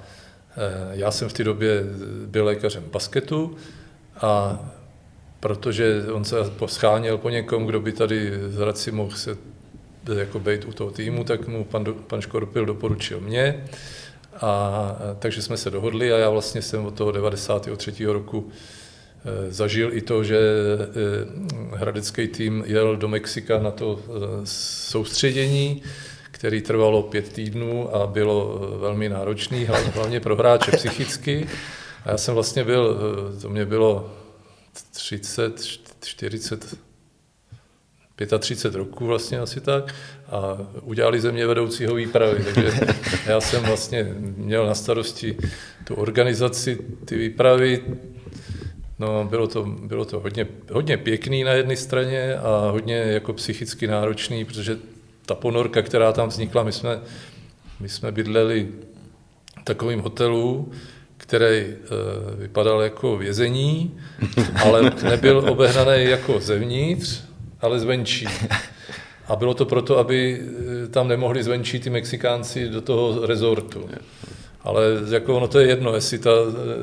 [0.91, 1.83] já jsem v té době
[2.25, 3.55] byl lékařem basketu
[4.21, 4.59] a
[5.39, 9.37] protože on se poscháněl po někom, kdo by tady z Hradci mohl se
[10.13, 13.65] jako být u toho týmu, tak mu pan, pan Škorpil doporučil mě.
[14.41, 18.05] A, takže jsme se dohodli a já vlastně jsem od toho 93.
[18.05, 18.82] roku e,
[19.49, 24.09] zažil i to, že e, hradecký tým jel do Mexika na to e,
[24.89, 25.83] soustředění,
[26.31, 31.47] který trvalo pět týdnů a bylo velmi náročný, hlavně pro hráče psychicky.
[32.05, 32.97] A já jsem vlastně byl,
[33.41, 34.13] to mě bylo
[34.91, 35.61] 30,
[36.03, 36.77] 40,
[38.39, 39.95] 35 roků vlastně asi tak
[40.29, 42.71] a udělali ze mě vedoucího výpravy, takže
[43.25, 45.37] já jsem vlastně měl na starosti
[45.83, 47.83] tu organizaci, ty výpravy,
[48.99, 53.87] no bylo to, bylo to hodně, hodně pěkný na jedné straně a hodně jako psychicky
[53.87, 54.77] náročný, protože
[55.25, 56.99] ta ponorka, která tam vznikla, my jsme,
[57.79, 58.67] my jsme bydleli
[59.61, 60.71] v takovém hotelu,
[61.17, 61.75] který eh,
[62.37, 63.99] vypadal jako vězení,
[64.63, 67.21] ale nebyl obehnaný jako zevnitř,
[67.61, 68.27] ale zvenčí.
[69.27, 73.89] A bylo to proto, aby eh, tam nemohli zvenčí ty Mexikánci do toho rezortu.
[74.63, 76.29] Ale jako ono to je jedno, jestli ta,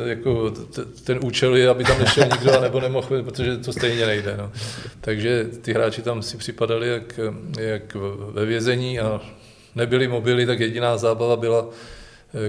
[0.06, 0.52] jako
[1.04, 4.34] ten účel je, aby tam nešel nikdo, nebo nemohl, protože to stejně nejde.
[4.38, 4.52] No.
[5.00, 7.20] Takže ty hráči tam si připadali jak,
[7.58, 7.96] jak
[8.32, 9.20] ve vězení a
[9.74, 11.68] nebyli mobily, tak jediná zábava byla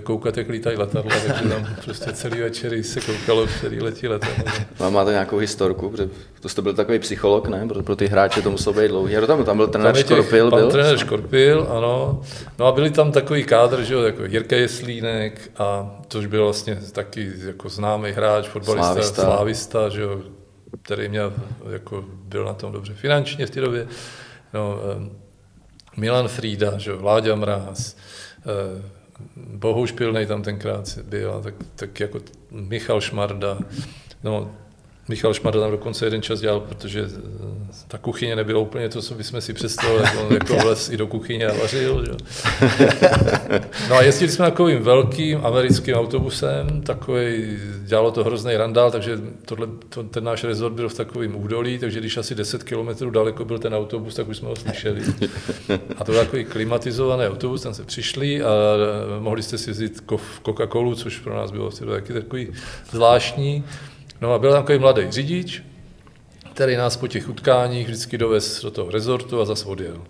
[0.04, 4.44] koukat, jak lítají letadla, takže tam prostě celý večer se koukalo, který letí letadlo.
[4.80, 7.68] A máte nějakou historku, protože to jste byl takový psycholog, ne?
[7.68, 9.16] Pro, pro ty hráče to muselo být dlouhý.
[9.28, 10.50] Tam, tam byl trenér tam Škorpil.
[10.50, 10.72] Pan byl?
[10.72, 12.22] trenér Škorpil, ano.
[12.60, 16.76] No a byli tam takový kádr, že jo, jako Jirka Jeslínek, a což byl vlastně
[16.92, 20.22] taky jako známý hráč, fotbalista, slávista, slávista že jo,
[20.82, 21.34] který měl,
[21.70, 23.88] jako byl na tom dobře finančně v té době.
[24.54, 25.10] No, eh,
[25.98, 27.96] Milan Frýda, že jo, Láďa Mráz,
[28.46, 29.01] eh,
[29.36, 32.20] Bohuž Pilnej tam tenkrát byl, tak, tak jako
[32.52, 33.58] Michal Šmarda,
[34.24, 34.52] no
[35.12, 39.14] Michal Šmarda tam dokonce jeden čas dělal, protože eh, ta kuchyně nebyla úplně to, co
[39.14, 42.06] bychom si představili, on jako les i do kuchyně a vařil.
[42.06, 42.12] Že?
[43.90, 49.68] No a jezdili jsme takovým velkým americkým autobusem, takový, dělalo to hrozný randál, takže tohle,
[49.90, 53.60] to, ten náš rezort byl v takovém údolí, takže když asi 10 kilometrů daleko byl
[53.60, 55.02] ten autobus, tak už jsme ho slyšeli.
[55.98, 58.50] A to byl takový klimatizovaný autobus, tam se přišli a
[59.20, 60.04] mohli jste si vzít
[60.44, 62.52] Coca-Colu, což pro nás bylo taky takový
[62.92, 63.64] zvláštní.
[64.22, 65.64] No a byl tam takový mladý řidič,
[66.54, 70.02] který nás po těch utkáních vždycky dovez do toho rezortu a zase odjel.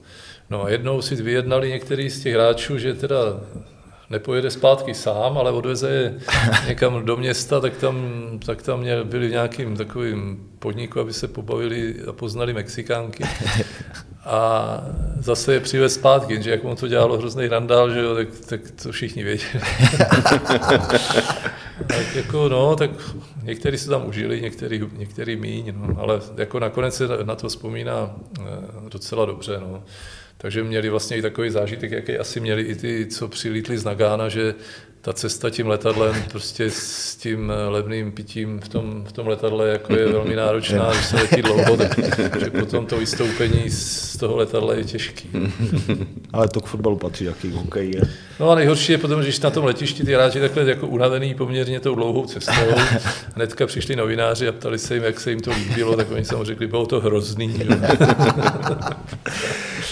[0.49, 3.17] No a jednou si vyjednali některý z těch hráčů, že teda
[4.09, 6.19] nepojede zpátky sám, ale odveze je
[6.67, 8.11] někam do města, tak tam,
[8.45, 13.23] tak tam byli v nějakým takovým podniku, aby se pobavili a poznali Mexikánky.
[14.25, 14.83] A
[15.19, 18.61] zase je přivez zpátky, že jak mu to dělalo hrozný randál, že jo, tak, tak
[18.83, 19.51] to všichni věděli.
[21.87, 22.91] tak jako no, tak
[23.43, 28.15] někteří se tam užili, některý, některý míň, no, ale jako nakonec se na to vzpomíná
[28.39, 28.43] eh,
[28.89, 29.83] docela dobře, no.
[30.37, 34.29] Takže měli vlastně i takový zážitek, jaký asi měli i ty, co přilítli z Nagána,
[34.29, 34.55] že
[35.01, 39.95] ta cesta tím letadlem, prostě s tím levným pitím v tom, v tom letadle jako
[39.95, 41.99] je velmi náročná, když se letí dlouho, tak
[42.39, 45.29] že potom to vystoupení z toho letadla je těžký.
[46.33, 48.01] Ale to k fotbalu patří, jaký hokej je.
[48.39, 51.79] No a nejhorší je potom, když na tom letišti ty hráči takhle jako unavený poměrně
[51.79, 52.51] tou dlouhou cestou.
[53.35, 56.45] Hnedka přišli novináři a ptali se jim, jak se jim to líbilo, tak oni samozřejmě
[56.45, 57.61] řekli, bylo to hrozný.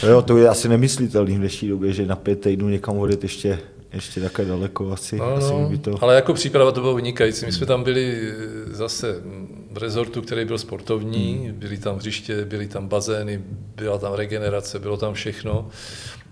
[0.08, 3.60] jo, to je asi nemyslitelný v dnešní době, že na pět týdnů někam odjet ještě
[3.94, 5.16] ještě také daleko asi.
[5.16, 6.04] No, asi no, by to...
[6.04, 7.46] Ale jako příprava to bylo vynikající.
[7.46, 9.16] My jsme tam byli eh, zase
[9.72, 11.60] v rezortu, který byl sportovní, hmm.
[11.60, 13.42] byly tam hřiště, byly tam bazény,
[13.76, 15.70] byla tam regenerace, bylo tam všechno.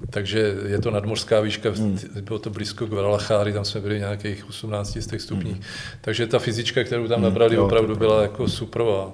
[0.09, 1.99] Takže je to nadmořská výška, hmm.
[2.21, 5.53] bylo to blízko k Valachári, tam jsme byli v nějakých 18 stupních.
[5.53, 5.63] Hmm.
[6.01, 9.11] Takže ta fyzička, kterou tam hmm, nabrali, hmm, opravdu byla jako suprová.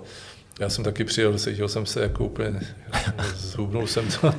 [0.60, 2.60] Já jsem taky přijel, cítil jsem se jako úplně,
[3.36, 4.32] zhubnul jsem to.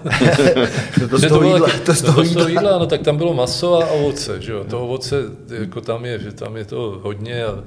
[1.01, 2.49] to, to, z toho jídla, to, z toho jídla.
[2.49, 2.79] jídla.
[2.79, 5.17] no tak tam bylo maso a ovoce, že jo, to ovoce,
[5.59, 7.65] jako tam je, že tam je to hodně a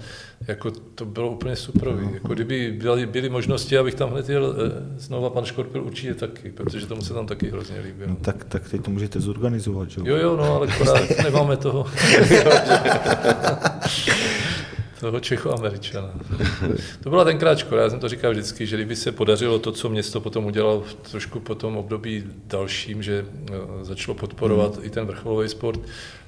[0.47, 1.87] jako to bylo úplně super.
[2.13, 6.51] Jako kdyby byly, byly možnosti, abych tam hned jel eh, znova pan Škorpil určitě taky,
[6.51, 8.09] protože tomu se tam taky hrozně líbilo.
[8.09, 10.05] No, tak, tak teď to můžete zorganizovat, že jo?
[10.07, 10.67] Jo, jo, no, ale
[11.23, 11.85] nemáme toho.
[14.99, 16.11] toho Čecho-Američana.
[17.03, 19.89] To byla tenkrát škoda, já jsem to říkal vždycky, že kdyby se podařilo to, co
[19.89, 24.85] město potom udělalo v trošku po tom období dalším, že eh, začalo podporovat hmm.
[24.85, 25.79] i ten vrcholový sport,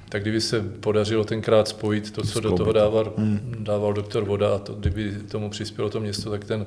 [0.08, 2.50] tak kdyby se podařilo tenkrát spojit to, co Skloubit.
[2.50, 3.56] do toho dával, hmm.
[3.58, 6.66] dával doktor Voda a to, kdyby tomu přispělo to město, tak ten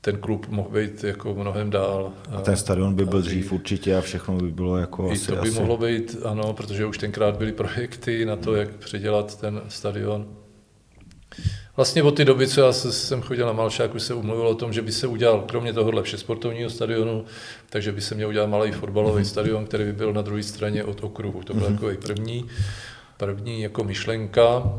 [0.00, 2.12] ten klub mohl být jako mnohem dál.
[2.30, 5.32] A ten stadion by byl dřív určitě a všechno by bylo jako I asi, to
[5.32, 5.58] by asi...
[5.58, 10.26] mohlo být, ano, protože už tenkrát byly projekty na to, jak předělat ten stadion.
[11.78, 14.72] Vlastně od té doby, co já jsem chodil na Malšák, už se umluvilo o tom,
[14.72, 17.24] že by se udělal, kromě tohohle sportovního stadionu,
[17.70, 19.28] takže by se měl udělat malý fotbalový mm-hmm.
[19.28, 21.42] stadion, který by byl na druhé straně od okruhu.
[21.42, 21.72] To byl mm-hmm.
[21.72, 22.44] takový první,
[23.16, 24.72] první jako myšlenka.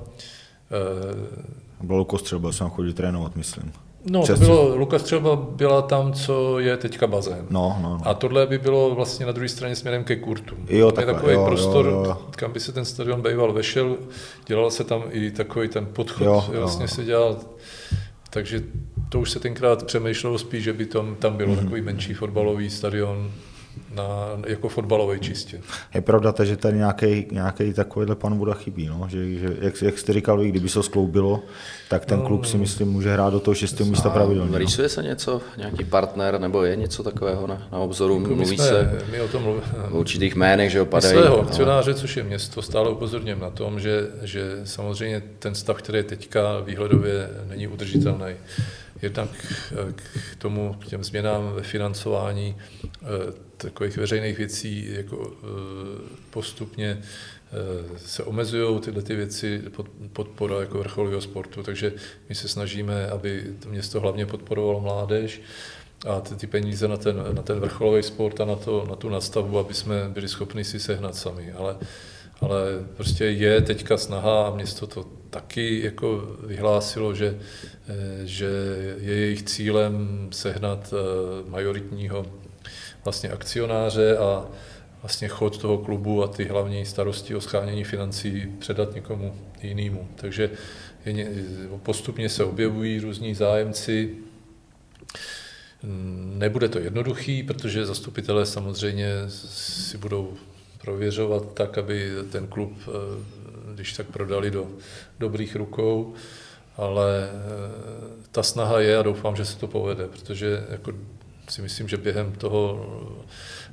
[1.82, 3.74] Bylo kostřel, jsem chodil trénovat, myslím.
[4.06, 7.46] No, to bylo, Lukas třeba byla tam, co je teďka bazén.
[7.50, 8.08] No, no, no.
[8.08, 10.56] A tohle by bylo vlastně na druhé straně směrem ke kurtu.
[10.68, 12.18] Jo, takhle, je takový jo, prostor, jo, jo.
[12.32, 13.98] kam by se ten stadion býval vešel.
[14.46, 16.88] Dělal se tam i takový ten podchod, jo, vlastně jo.
[16.88, 17.38] se dělal.
[18.30, 18.64] Takže
[19.10, 21.64] to už se tenkrát přemýšlelo spíš, že by tam, tam bylo mm-hmm.
[21.64, 23.32] takový menší fotbalový stadion,
[23.96, 24.06] na,
[24.48, 25.62] jako fotbalový čistě.
[25.94, 29.08] Je pravda, že tady nějaký, nějaký takovýhle pan Buda chybí, no?
[29.10, 31.44] že, že jak, jak jste říkal, kdyby se skloubilo,
[31.90, 34.52] tak ten klub si myslím může hrát do toho šestého místa pravidelně.
[34.52, 34.58] No.
[34.58, 38.22] Rýsuje se něco, nějaký partner, nebo je něco takového na, na obzoru?
[38.22, 41.14] Jako Mluví jsme, se my o tom mluví, v určitých jménech, že opadají.
[41.14, 41.44] Svého no.
[41.44, 46.04] akcionáře, což je město, stále upozorněm na tom, že, že samozřejmě ten stav, který je
[46.04, 48.36] teďka výhledově není udržitelný.
[49.02, 49.30] Jednak
[50.32, 53.06] k tomu, k těm změnám ve financování eh,
[53.58, 55.48] takových veřejných věcí jako eh,
[56.30, 59.62] postupně eh, se omezují tyhle ty věci,
[60.14, 61.94] podpora jako vrcholového sportu, takže
[62.30, 65.42] my se snažíme, aby to město hlavně podporovalo mládež
[66.08, 69.10] a ty, ty peníze na ten, na ten vrcholový sport a na, to, na tu
[69.10, 71.52] nastavbu, aby jsme byli schopni si sehnat sami.
[71.52, 71.76] Ale,
[72.42, 77.40] ale prostě je teďka snaha a město to taky jako vyhlásilo, že,
[77.88, 78.50] eh, že
[79.00, 80.94] je jejich cílem sehnat
[81.48, 82.26] majoritního
[83.04, 84.48] vlastně akcionáře a
[85.02, 90.08] vlastně chod toho klubu a ty hlavní starosti o schánění financí předat někomu jinému.
[90.16, 90.50] Takže
[91.06, 91.28] je,
[91.84, 94.16] postupně se objevují různí zájemci.
[96.38, 100.38] Nebude to jednoduchý, protože zastupitelé samozřejmě si budou
[100.82, 102.92] prověřovat tak, aby ten klub, eh,
[103.74, 104.68] když tak prodali do
[105.20, 106.14] dobrých rukou,
[106.78, 110.92] ale eh, ta snaha je a doufám, že se to povede, protože jako
[111.50, 112.86] si myslím, že během toho,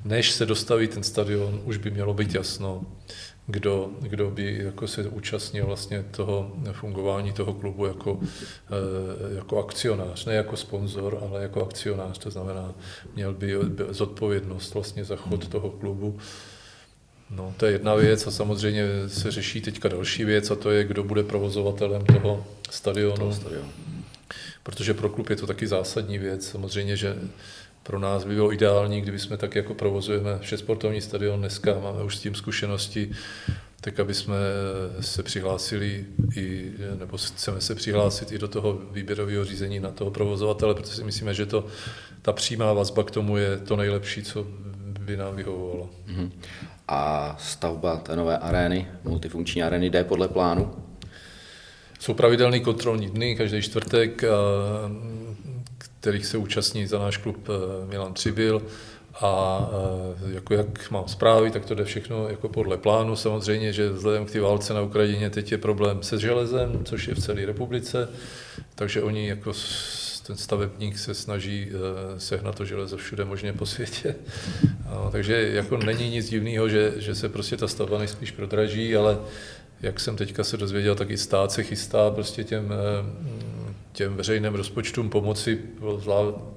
[0.04, 2.82] než se dostaví ten stadion, už by mělo být jasno,
[3.46, 10.24] kdo, kdo by jako se účastnil vlastně toho fungování toho klubu jako, eh, jako akcionář,
[10.24, 12.74] ne jako sponzor, ale jako akcionář, to znamená,
[13.14, 13.54] měl by
[13.88, 16.18] zodpovědnost vlastně za chod toho klubu.
[17.30, 20.84] No, to je jedna věc a samozřejmě se řeší teďka další věc a to je,
[20.84, 23.16] kdo bude provozovatelem toho stadionu.
[23.16, 23.72] Toho stadionu.
[24.62, 26.48] Protože pro klub je to taky zásadní věc.
[26.48, 27.16] Samozřejmě, že
[27.82, 32.02] pro nás by bylo ideální, kdyby jsme tak jako provozujeme vše sportovní stadion dneska, máme
[32.02, 33.10] už s tím zkušenosti,
[33.80, 34.36] tak aby jsme
[35.00, 36.04] se přihlásili
[36.36, 41.04] i, nebo chceme se přihlásit i do toho výběrového řízení na toho provozovatele, protože si
[41.04, 41.66] myslíme, že to,
[42.22, 44.46] ta přímá vazba k tomu je to nejlepší, co
[45.00, 45.90] by nám vyhovovalo.
[46.08, 46.30] Uh-huh.
[46.88, 50.74] A stavba té nové arény, multifunkční arény, jde podle plánu?
[51.98, 54.24] Jsou pravidelné kontrolní dny, každý čtvrtek
[56.06, 58.62] kterých se účastní za náš klub eh, Milan Třibil
[59.20, 59.60] a
[60.28, 63.16] eh, jako jak mám zprávy, tak to jde všechno jako podle plánu.
[63.16, 67.14] Samozřejmě, že vzhledem k té válce na Ukrajině teď je problém se železem, což je
[67.14, 68.08] v celé republice,
[68.74, 69.52] takže oni jako
[70.26, 74.14] ten stavebník se snaží eh, sehnat to železo všude možně po světě.
[74.90, 79.18] No, takže jako není nic divného, že, že se prostě ta stavba nejspíš prodraží, ale
[79.82, 82.72] jak jsem teďka se dozvěděl, tak i stát se chystá prostě těm
[83.96, 85.58] těm veřejným rozpočtům pomoci,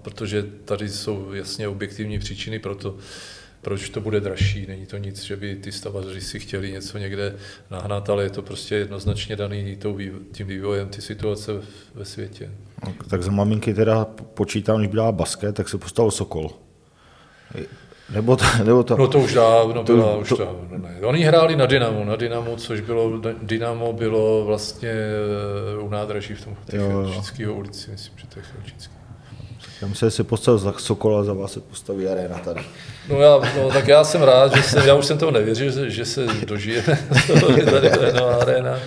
[0.01, 2.97] protože tady jsou jasně objektivní příčiny pro to,
[3.61, 4.65] proč to bude dražší.
[4.67, 7.35] Není to nic, že by ty stavaři si chtěli něco někde
[7.71, 9.77] nahnat, ale je to prostě jednoznačně daný
[10.31, 11.51] tím vývojem ty situace
[11.95, 12.51] ve světě.
[13.09, 16.51] Tak za maminky teda počítám, když byla basket, tak se postavil Sokol.
[18.09, 18.97] Nebo to, nebo to...
[18.97, 20.35] No to už dávno to, byla, už to...
[20.35, 20.97] dávno, ne.
[21.01, 26.43] Oni hráli na Dynamo, na Dynamo, což bylo, Dynamo bylo vlastně eh, u nádraží v
[26.45, 28.93] tom Chelčického ulici, myslím, že to je Chelčický.
[29.81, 32.61] Já myslím, že se postavil za Sokola, za vás se postaví arena tady.
[33.09, 35.89] No, já, no tak já jsem rád, že jsem, já už jsem toho nevěřil, že,
[35.89, 36.83] že se dožije
[37.71, 38.79] tady ta arena,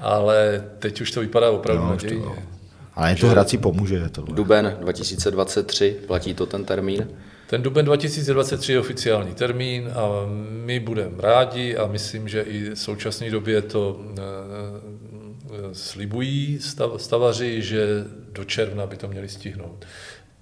[0.00, 2.46] ale teď už to vypadá opravdu no, nadějně.
[2.94, 4.08] Ale to hrací pomůže.
[4.08, 4.36] Tohle.
[4.36, 7.08] Duben 2023, platí to ten termín?
[7.46, 10.08] Ten duben 2023 je oficiální termín a
[10.50, 14.22] my budeme rádi a myslím, že i v současné době to eh,
[15.72, 19.84] slibují stav, stavaři, že do června by to měli stihnout.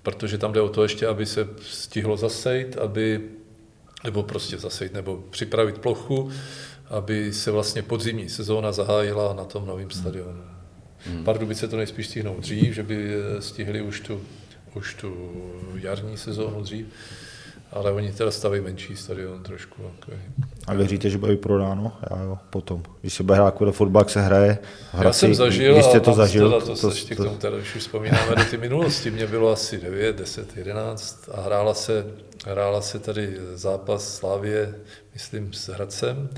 [0.02, 3.20] Protože tam jde o to ještě, aby se stihlo zasejt, aby,
[4.04, 6.30] nebo prostě zasejt, nebo připravit plochu,
[6.88, 10.44] aby se vlastně podzimní sezóna zahájila na tom novém stadionu.
[11.06, 11.24] Hmm.
[11.24, 14.20] Pardubice to nejspíš stihnou dřív, že by stihli už tu
[14.74, 15.32] už tu
[15.74, 16.86] jarní sezónu dřív,
[17.74, 19.82] ale oni teda staví menší stadion trošku.
[19.82, 20.18] Okay.
[20.66, 21.92] A věříte, že bude vyprodáno?
[22.10, 22.82] Já jo, potom.
[23.00, 24.58] Když se bude hrát jako fotbal, se hraje.
[24.92, 27.56] Hrací, Já jsem zažil, jste to zažil, teda, to, to, ještě to, k tomu, teda,
[27.56, 32.06] když už vzpomínáme do ty minulosti, mě bylo asi 9, 10, 11 a hrála se,
[32.46, 34.74] hrála se tady zápas Slávě,
[35.14, 36.28] myslím, s Hradcem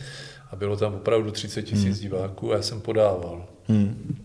[0.51, 2.01] a bylo tam opravdu 30 tisíc hmm.
[2.01, 3.45] diváků a já jsem podával.
[3.68, 4.16] Hmm.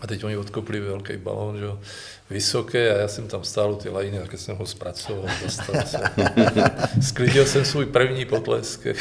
[0.00, 1.66] A teď oni odkopli velký balón, že
[2.34, 5.98] vysoké a já jsem tam stál u ty lajiny, tak jsem ho zpracoval, dostal se.
[7.08, 8.86] Sklidil jsem svůj první potlesk.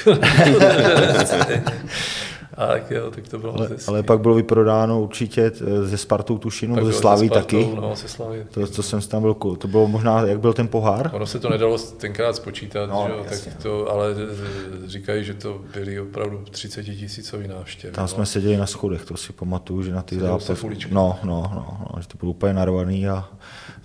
[2.58, 6.38] A tak jo, tak to bylo ale, ale pak bylo vyprodáno určitě eh, ze Spartou
[6.38, 7.70] tušinu, ze Sláví taky.
[7.76, 8.40] No, se Sláví.
[8.52, 11.10] To, to jsem tam byl, to bylo možná, jak byl ten pohár?
[11.14, 15.34] Ono se to nedalo tenkrát spočítat, no, že, jasně, tak to, ale eh, říkají, že
[15.34, 17.94] to byly opravdu 30 tisícový návštěvy.
[17.94, 18.08] Tam no.
[18.08, 20.68] jsme seděli na schodech, to si pamatuju, že na ty zápasy.
[20.92, 23.23] No, no, no, no, že to bylo úplně narvaný a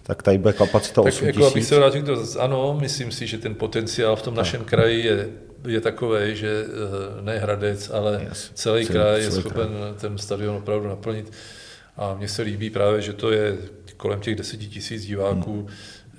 [0.03, 3.39] tak tady bude kapacita 8 tak jako abych se vrátil to, ano, myslím si, že
[3.39, 5.29] ten potenciál v tom našem kraji je
[5.67, 8.51] je takové, že eh, ne Hradec, ale yes.
[8.55, 9.95] celý, celý kraj je schopen kraj.
[10.01, 11.33] ten stadion opravdu naplnit.
[11.97, 13.57] A mně se líbí právě, že to je
[13.97, 15.69] kolem těch deseti tisíc diváků, hmm.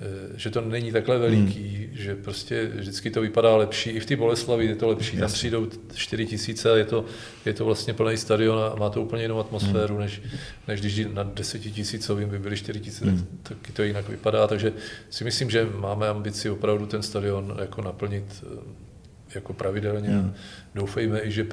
[0.02, 1.96] Eh, že to není takhle veliký, hmm.
[1.96, 3.90] že prostě vždycky to vypadá lepší.
[3.90, 5.16] I v té Boleslavi je to lepší.
[5.16, 7.04] Tam přijdou 4 tisíce a je to,
[7.44, 10.02] je to vlastně plný stadion a má to úplně jinou atmosféru, hmm.
[10.02, 10.22] než,
[10.68, 13.40] než když na 10 tisícovým by byly 4 tisíce, hmm.
[13.42, 14.46] tak, taky to jinak vypadá.
[14.46, 14.72] Takže
[15.10, 18.60] si myslím, že máme ambici opravdu ten stadion jako naplnit eh,
[19.34, 20.08] jako pravidelně.
[20.08, 20.34] Hmm.
[20.74, 21.44] Doufejme i, že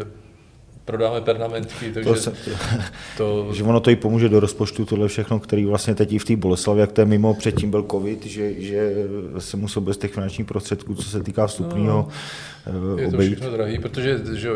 [0.88, 2.33] prodáme pernamentky, takže to, se,
[3.17, 3.53] to...
[3.53, 6.35] Že ono to i pomůže do rozpočtu, tohle všechno, který vlastně teď i v té
[6.35, 8.93] Boleslavi, jak to je mimo, předtím byl covid, že, že
[9.39, 12.09] se musel bez těch finančních prostředků, co se týká vstupního,
[12.71, 14.49] no, Je to všechno drahý, protože že,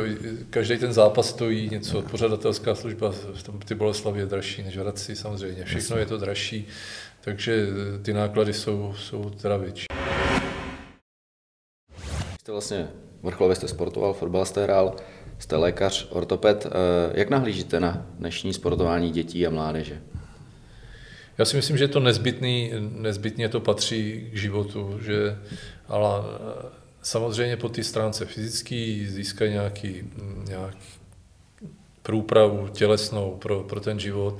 [0.49, 4.79] každý ten zápas stojí něco, pořadatelská služba v tom, ty Boleslavy je dražší než v
[4.79, 5.99] Hradci samozřejmě, všechno Jasně.
[5.99, 6.67] je to dražší,
[7.21, 7.67] takže
[8.01, 9.86] ty náklady jsou, jsou teda větší.
[12.39, 12.88] Jste vlastně
[13.23, 14.95] vrcholově jste sportoval, fotbal jste hrál,
[15.42, 16.66] jste lékař, ortoped.
[16.66, 16.70] Eh,
[17.14, 20.02] jak nahlížíte na dnešní sportování dětí a mládeže?
[21.38, 25.38] Já si myslím, že to nezbytný, nezbytně to patří k životu, že,
[25.88, 26.70] ale eh,
[27.02, 30.04] samozřejmě po té stránce fyzický získají nějaký,
[30.48, 30.88] nějaký
[32.04, 34.38] průpravu tělesnou pro, pro ten život.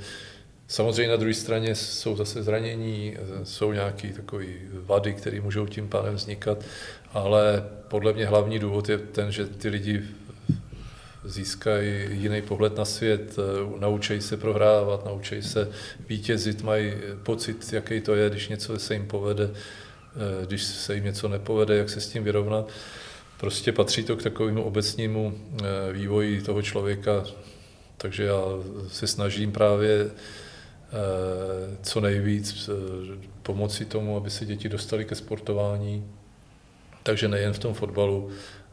[0.68, 6.16] Samozřejmě na druhé straně jsou zase zranění, jsou nějaké takové vady, které můžou tím pádem
[6.16, 6.64] vznikat,
[7.14, 10.02] ale podle mě hlavní důvod je ten, že ty lidi
[11.24, 13.36] získají jiný pohled na svět,
[13.80, 15.69] naučí se prohrávat, naučí se
[16.09, 16.93] vítězit, mají
[17.24, 19.49] pocit, jaký to je, když něco se jim povede,
[20.45, 22.69] když se jim něco nepovede, jak se s tím vyrovnat.
[23.38, 27.24] Prostě patří to k takovému obecnímu eh, vývoji toho člověka,
[27.97, 28.41] takže já
[28.88, 30.11] se snažím právě
[30.93, 36.11] Eh, co nejvíc eh, pomoci tomu, aby se děti dostali ke sportování.
[37.03, 38.30] Takže nejen v tom fotbalu,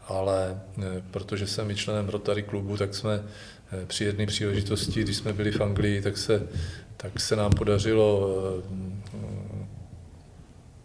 [0.09, 3.23] ale eh, protože jsem i členem Rotary klubu, tak jsme
[3.87, 6.49] při jedné příležitosti, když jsme byli v Anglii, tak se,
[6.97, 8.31] tak se nám podařilo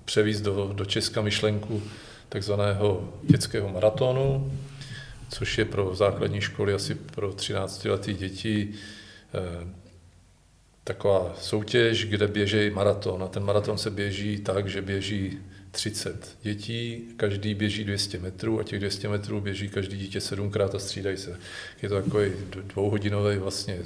[0.05, 1.83] převízt do, do Česka myšlenku
[2.29, 4.51] takzvaného dětského maratonu,
[5.29, 8.73] což je pro základní školy asi pro 13-leté děti
[10.83, 13.23] taková soutěž, kde běží maraton.
[13.23, 15.39] A ten maraton se běží tak, že běží
[15.73, 20.79] 30 dětí, každý běží 200 metrů a těch 200 metrů běží každý dítě sedmkrát a
[20.79, 21.39] střídají se.
[21.81, 22.31] Je to takový
[22.73, 23.79] dvouhodinový vlastně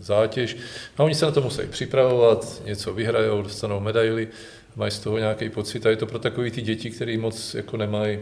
[0.00, 0.56] zátěž.
[0.96, 4.28] A oni se na to musí připravovat, něco vyhrajou, dostanou medaily,
[4.76, 7.76] mají z toho nějaký pocit a je to pro takový ty děti, které moc jako
[7.76, 8.18] nemají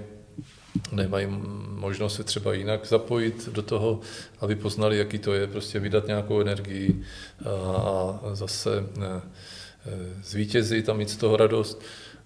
[0.92, 1.26] nemají
[1.68, 4.00] možnost se třeba jinak zapojit do toho,
[4.40, 7.02] aby poznali, jaký to je, prostě vydat nějakou energii
[7.46, 8.70] a zase
[10.24, 11.82] zvítězit a mít z toho radost.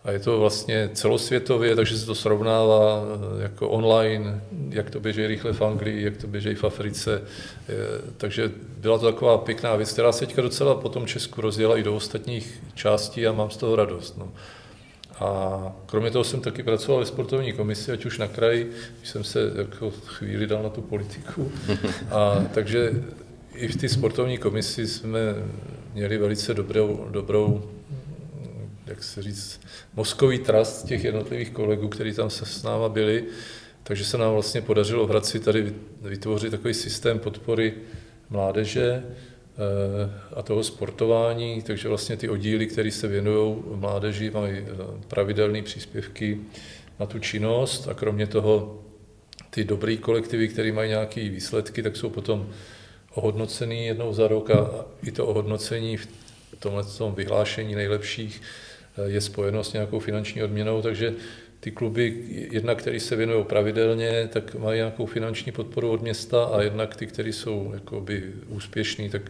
[0.07, 4.41] A je to vlastně celosvětově, takže se to srovnává eh, jako online,
[4.71, 7.23] jak to běží rychle v Anglii, jak to běží v Africe.
[8.17, 11.97] Takže byla to taková pěkná věc, která se teďka docela potom Česku rozjela i do
[11.97, 14.19] ostatních částí a mám z toho radost.
[14.19, 14.33] No.
[15.21, 19.25] A kromě toho jsem taky pracoval ve sportovní komisi, ať už na kraji, když jsem
[19.25, 21.53] se jako chvíli dal na tu politiku.
[22.11, 23.05] A takže
[23.55, 25.21] i v té sportovní komisi jsme
[25.95, 27.71] měli velice dobrou, dobrou
[28.87, 29.61] jak se říct,
[29.95, 33.25] mozkový trast těch jednotlivých kolegů, kteří tam se s náma byli.
[33.83, 37.75] Takže se nám vlastně podařilo v Hradci tady vytvořit takový systém podpory
[38.31, 39.03] mládeže,
[39.59, 44.65] Eh, a toho sportování, takže vlastně ty oddíly, které se věnují mládeži, mají eh,
[45.09, 46.41] pravidelné příspěvky
[47.01, 47.89] na tu činnost.
[47.89, 48.83] A kromě toho
[49.51, 52.51] ty dobrý kolektivy, které mají nějaké výsledky, tak jsou potom
[53.15, 54.51] ohodnocený jednou za rok.
[54.51, 56.09] A i to ohodnocení v
[56.59, 58.43] tomhle tom vyhlášení nejlepších
[59.05, 61.15] je spojeno s nějakou finanční odměnou, takže
[61.61, 66.63] ty kluby, jednak, které se věnují pravidelně, tak mají nějakou finanční podporu od města a
[66.63, 69.23] jednak ty, které jsou jakoby úspěšní, tak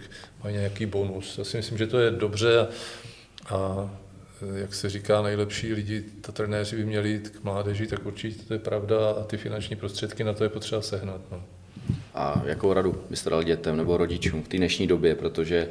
[0.44, 1.38] mají nějaký bonus.
[1.38, 2.68] Já si myslím, že to je dobře a,
[3.48, 3.90] a
[4.54, 8.52] jak se říká, nejlepší lidi, to trenéři by měli jít k mládeži, tak určitě to
[8.54, 11.20] je pravda a ty finanční prostředky na to je potřeba sehnat.
[11.32, 11.44] No.
[12.14, 15.68] A jakou radu byste dal dětem nebo rodičům v té dnešní době, protože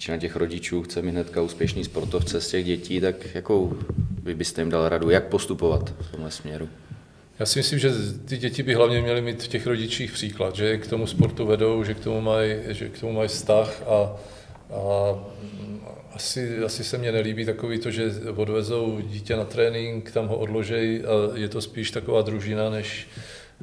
[0.00, 3.76] většina těch rodičů chce mít hnedka úspěšný sportovce z těch dětí, tak jakou
[4.22, 6.68] vy byste jim dal radu, jak postupovat v tomhle směru?
[7.38, 7.90] Já si myslím, že
[8.24, 11.84] ty děti by hlavně měly mít v těch rodičích příklad, že k tomu sportu vedou,
[11.84, 14.16] že k tomu mají, že k tomu mají vztah a,
[14.74, 15.14] a
[16.12, 21.04] asi, asi se mně nelíbí takový to, že odvezou dítě na trénink, tam ho odložej
[21.06, 23.08] a je to spíš taková družina, než,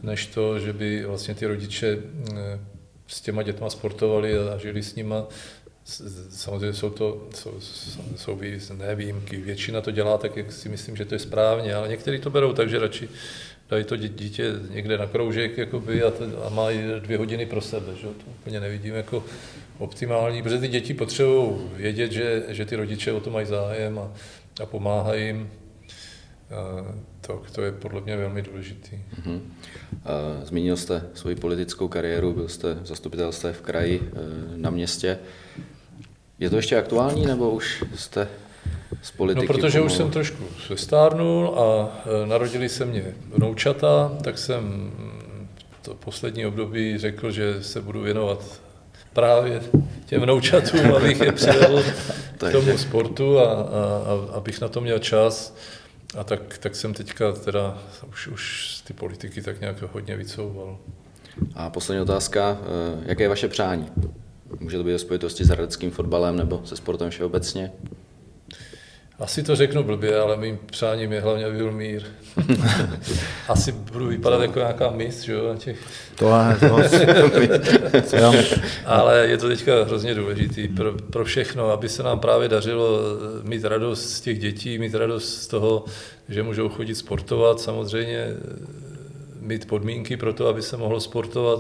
[0.04, 1.98] než to, že by vlastně ty rodiče
[2.36, 2.60] eh,
[3.08, 5.28] s těma dětma sportovali a žili s nima.
[6.30, 7.54] Samozřejmě jsou to jsou,
[8.18, 8.40] jsou
[8.78, 9.38] ne výjimky.
[9.38, 12.54] Většina to dělá tak, jak si myslím, že to je správně, ale někteří to berou
[12.54, 13.10] tak, že radši
[13.70, 17.96] dají to dítě někde na kroužek jakoby, a, to, a mají dvě hodiny pro sebe.
[17.96, 18.08] Že?
[18.08, 19.24] To úplně nevidím jako
[19.78, 24.12] optimální, protože ty děti potřebují vědět, že, že ty rodiče o to mají zájem a,
[24.64, 25.50] a pomáhají jim.
[27.22, 28.98] To, to je podle mě velmi důležitý.
[29.22, 29.42] Uh-huh.
[30.44, 35.20] Zmínil jste svoji politickou kariéru, byl jste v zastupitelstve v kraji, e, na městě.
[36.40, 38.28] Je to ještě aktuální, nebo už jste
[39.02, 39.48] z politiky?
[39.48, 39.86] No, protože pomalu?
[39.86, 40.44] už jsem trošku
[40.76, 41.90] stárnul a
[42.24, 43.04] e, narodili se mě
[43.36, 44.92] vnoučata, tak jsem
[45.82, 48.62] to poslední období řekl, že se budu věnovat
[49.14, 49.62] právě
[50.06, 51.84] těm vnoučatům, abych je přivedl
[52.38, 55.56] k tomu sportu a, a, a abych na to měl čas.
[56.18, 57.78] A tak, tak jsem teďka teda
[58.10, 60.78] už, už ty politiky tak nějak hodně vycouval.
[61.56, 63.90] A poslední otázka, e, jaké je vaše přání?
[64.68, 67.72] Může to být ve spojitosti s hradeckým fotbalem nebo se sportem všeobecně?
[69.20, 72.04] Asi to řeknu blbě, ale mým přáním je hlavně, aby byl mír.
[73.48, 75.80] Asi budu vypadat jako nějaká mis, že jo, na těch...
[76.16, 78.28] To ne, to
[78.86, 83.00] Ale je to teďka hrozně důležitý pro, pro všechno, aby se nám právě dařilo
[83.44, 85.86] mít radost z těch dětí, mít radost z toho,
[86.30, 88.28] že můžou chodit sportovat, samozřejmě
[89.42, 91.60] mít podmínky pro to, aby se mohlo sportovat,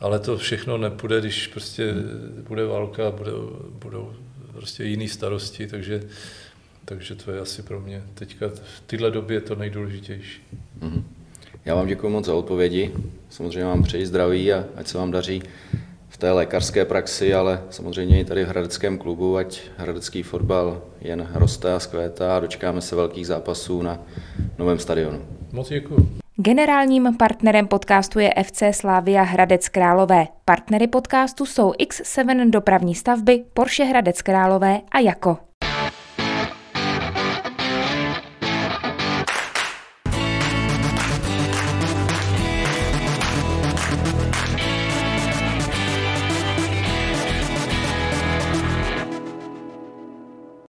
[0.00, 1.94] ale to všechno nepůjde, když prostě
[2.48, 4.12] bude válka, budou, budou
[4.52, 6.02] prostě jiné starosti, takže,
[6.84, 10.42] takže to je asi pro mě teďka v této době to nejdůležitější.
[10.80, 11.02] Mm-hmm.
[11.64, 12.94] Já vám děkuji moc za odpovědi.
[13.30, 15.42] Samozřejmě vám přeji zdraví a ať se vám daří
[16.08, 21.28] v té lékařské praxi, ale samozřejmě i tady v Hradeckém klubu, ať hradecký fotbal jen
[21.34, 23.98] roste a zkvétá a dočkáme se velkých zápasů na
[24.58, 25.26] novém stadionu.
[25.52, 26.25] Moc děkuji.
[26.38, 30.26] Generálním partnerem podcastu je FC Slávia Hradec Králové.
[30.44, 35.38] Partnery podcastu jsou X7 dopravní stavby, Porsche Hradec Králové a Jako.